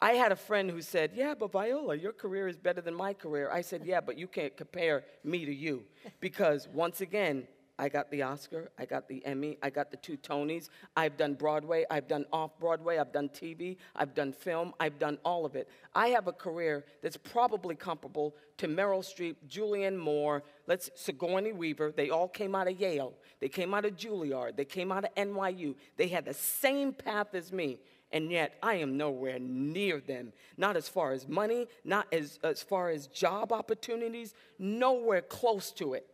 I 0.03 0.13
had 0.13 0.33
a 0.33 0.37
friend 0.37 0.71
who 0.71 0.81
said, 0.81 1.13
Yeah, 1.15 1.35
but 1.39 1.53
Viola, 1.53 1.95
your 1.95 2.13
career 2.13 2.49
is 2.49 2.57
better 2.57 2.81
than 2.81 2.95
my 2.95 3.13
career. 3.13 3.51
I 3.51 3.61
said, 3.61 3.83
Yeah, 3.85 4.01
but 4.01 4.17
you 4.17 4.27
can't 4.27 4.57
compare 4.57 5.05
me 5.25 5.45
to 5.45 5.55
you. 5.55 5.85
Because 6.21 6.69
once 6.69 7.01
again, 7.01 7.47
I 7.81 7.89
got 7.89 8.11
the 8.11 8.21
Oscar, 8.21 8.71
I 8.79 8.85
got 8.85 9.09
the 9.09 9.25
Emmy, 9.25 9.57
I 9.63 9.71
got 9.71 9.91
the 9.91 9.97
two 9.97 10.19
Tonys. 10.19 10.69
I've 10.97 11.17
done 11.17 11.33
Broadway, 11.33 11.87
I've 11.91 12.07
done 12.07 12.27
off 12.31 12.59
Broadway, 12.61 12.99
I've 12.99 13.11
done 13.11 13.31
TV, 13.31 13.79
I've 13.97 14.15
done 14.15 14.35
film, 14.35 14.75
I've 14.79 14.99
done 14.99 15.17
all 15.25 15.47
of 15.47 15.57
it. 15.57 15.67
I 15.95 16.09
have 16.09 16.29
a 16.29 16.33
career 16.33 16.85
that's 17.03 17.17
probably 17.17 17.75
comparable 17.75 18.37
to 18.59 18.69
Meryl 18.69 19.01
Streep, 19.01 19.37
Julianne 19.49 19.97
Moore, 19.97 20.43
let's 20.67 20.91
Sigourney 20.95 21.53
Weaver. 21.53 21.91
They 21.97 22.11
all 22.11 22.29
came 22.29 22.55
out 22.55 22.69
of 22.69 22.79
Yale, 22.79 23.15
they 23.41 23.49
came 23.49 23.73
out 23.73 23.87
of 23.87 23.97
Juilliard, 23.97 24.57
they 24.57 24.67
came 24.67 24.93
out 24.93 25.05
of 25.05 25.15
NYU. 25.15 25.75
They 25.97 26.09
had 26.09 26.27
the 26.27 26.35
same 26.35 26.93
path 26.93 27.35
as 27.35 27.51
me 27.51 27.79
and 28.13 28.31
yet 28.31 28.59
I 28.63 28.75
am 28.75 28.97
nowhere 28.97 29.39
near 29.39 30.01
them. 30.01 30.33
Not 30.57 30.77
as 30.77 30.89
far 30.89 31.13
as 31.13 31.29
money, 31.29 31.69
not 31.85 32.09
as, 32.13 32.39
as 32.43 32.63
far 32.63 32.91
as 32.91 33.07
job 33.07 33.53
opportunities, 33.53 34.35
nowhere 34.59 35.23
close 35.23 35.71
to 35.73 35.95
it. 35.95 36.07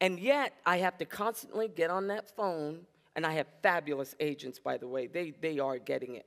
And 0.00 0.18
yet 0.18 0.54
I 0.64 0.78
have 0.78 0.98
to 0.98 1.04
constantly 1.04 1.68
get 1.68 1.90
on 1.90 2.08
that 2.08 2.34
phone, 2.36 2.80
and 3.16 3.26
I 3.26 3.32
have 3.34 3.46
fabulous 3.62 4.14
agents, 4.20 4.58
by 4.58 4.76
the 4.76 4.86
way, 4.86 5.06
they, 5.06 5.32
they 5.40 5.58
are 5.58 5.78
getting 5.78 6.14
it. 6.14 6.26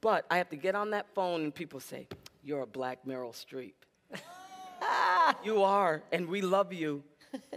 But 0.00 0.26
I 0.30 0.38
have 0.38 0.50
to 0.50 0.56
get 0.56 0.74
on 0.74 0.90
that 0.90 1.06
phone, 1.14 1.42
and 1.42 1.54
people 1.54 1.80
say, 1.80 2.06
You're 2.42 2.62
a 2.62 2.66
black 2.66 3.00
Meryl 3.06 3.32
Streep. 3.32 3.72
you 5.44 5.62
are, 5.62 6.02
and 6.12 6.28
we 6.28 6.40
love 6.40 6.72
you. 6.72 7.02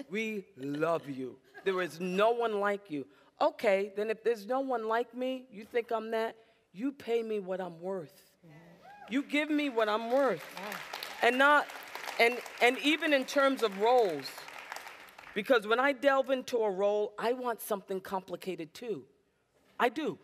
We 0.09 0.45
love 0.57 1.07
you. 1.09 1.37
There 1.63 1.81
is 1.81 1.99
no 1.99 2.31
one 2.31 2.59
like 2.59 2.89
you. 2.89 3.05
Okay, 3.39 3.91
then 3.95 4.09
if 4.09 4.23
there's 4.23 4.45
no 4.45 4.59
one 4.59 4.87
like 4.87 5.15
me, 5.15 5.45
you 5.51 5.65
think 5.65 5.91
I'm 5.91 6.11
that? 6.11 6.35
you 6.73 6.91
pay 6.91 7.21
me 7.21 7.39
what 7.39 7.59
I'm 7.59 7.79
worth. 7.81 8.13
You 9.09 9.23
give 9.23 9.49
me 9.49 9.69
what 9.69 9.89
I'm 9.89 10.09
worth. 10.09 10.43
And 11.21 11.37
not 11.37 11.67
and 12.19 12.37
and 12.61 12.77
even 12.79 13.13
in 13.13 13.25
terms 13.25 13.61
of 13.61 13.79
roles. 13.79 14.25
Because 15.33 15.65
when 15.67 15.79
I 15.79 15.93
delve 15.93 16.29
into 16.29 16.57
a 16.57 16.69
role, 16.69 17.13
I 17.17 17.33
want 17.33 17.61
something 17.61 18.01
complicated 18.01 18.73
too. 18.73 19.03
I 19.79 19.89
do. 19.89 20.17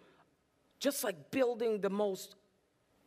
Just 0.80 1.04
like 1.04 1.32
building 1.32 1.82
the 1.82 1.90
most 1.90 2.36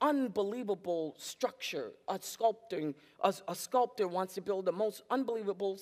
unbelievable 0.01 1.15
structure, 1.19 1.93
a 2.09 2.19
sculpting, 2.19 2.95
a, 3.23 3.35
a 3.49 3.55
sculptor 3.55 4.09
wants 4.09 4.35
to 4.35 4.41
build 4.41 4.65
the 4.65 4.73
most 4.73 5.03
unbelievable 5.11 5.79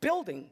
building. 0.00 0.48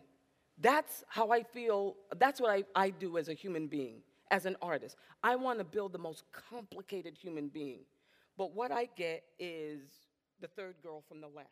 That's 0.60 1.04
how 1.08 1.30
I 1.30 1.44
feel, 1.44 1.96
that's 2.18 2.40
what 2.40 2.50
I, 2.50 2.64
I 2.74 2.90
do 2.90 3.16
as 3.16 3.28
a 3.28 3.34
human 3.34 3.68
being 3.68 4.02
as 4.30 4.46
an 4.46 4.56
artist. 4.60 4.96
I 5.22 5.36
want 5.36 5.58
to 5.58 5.64
build 5.64 5.92
the 5.92 5.98
most 5.98 6.24
complicated 6.32 7.16
human 7.16 7.48
being. 7.48 7.80
But 8.36 8.54
what 8.54 8.70
I 8.70 8.88
get 8.96 9.24
is 9.38 9.80
the 10.40 10.48
third 10.48 10.76
girl 10.82 11.02
from 11.08 11.20
the 11.20 11.28
left. 11.28 11.48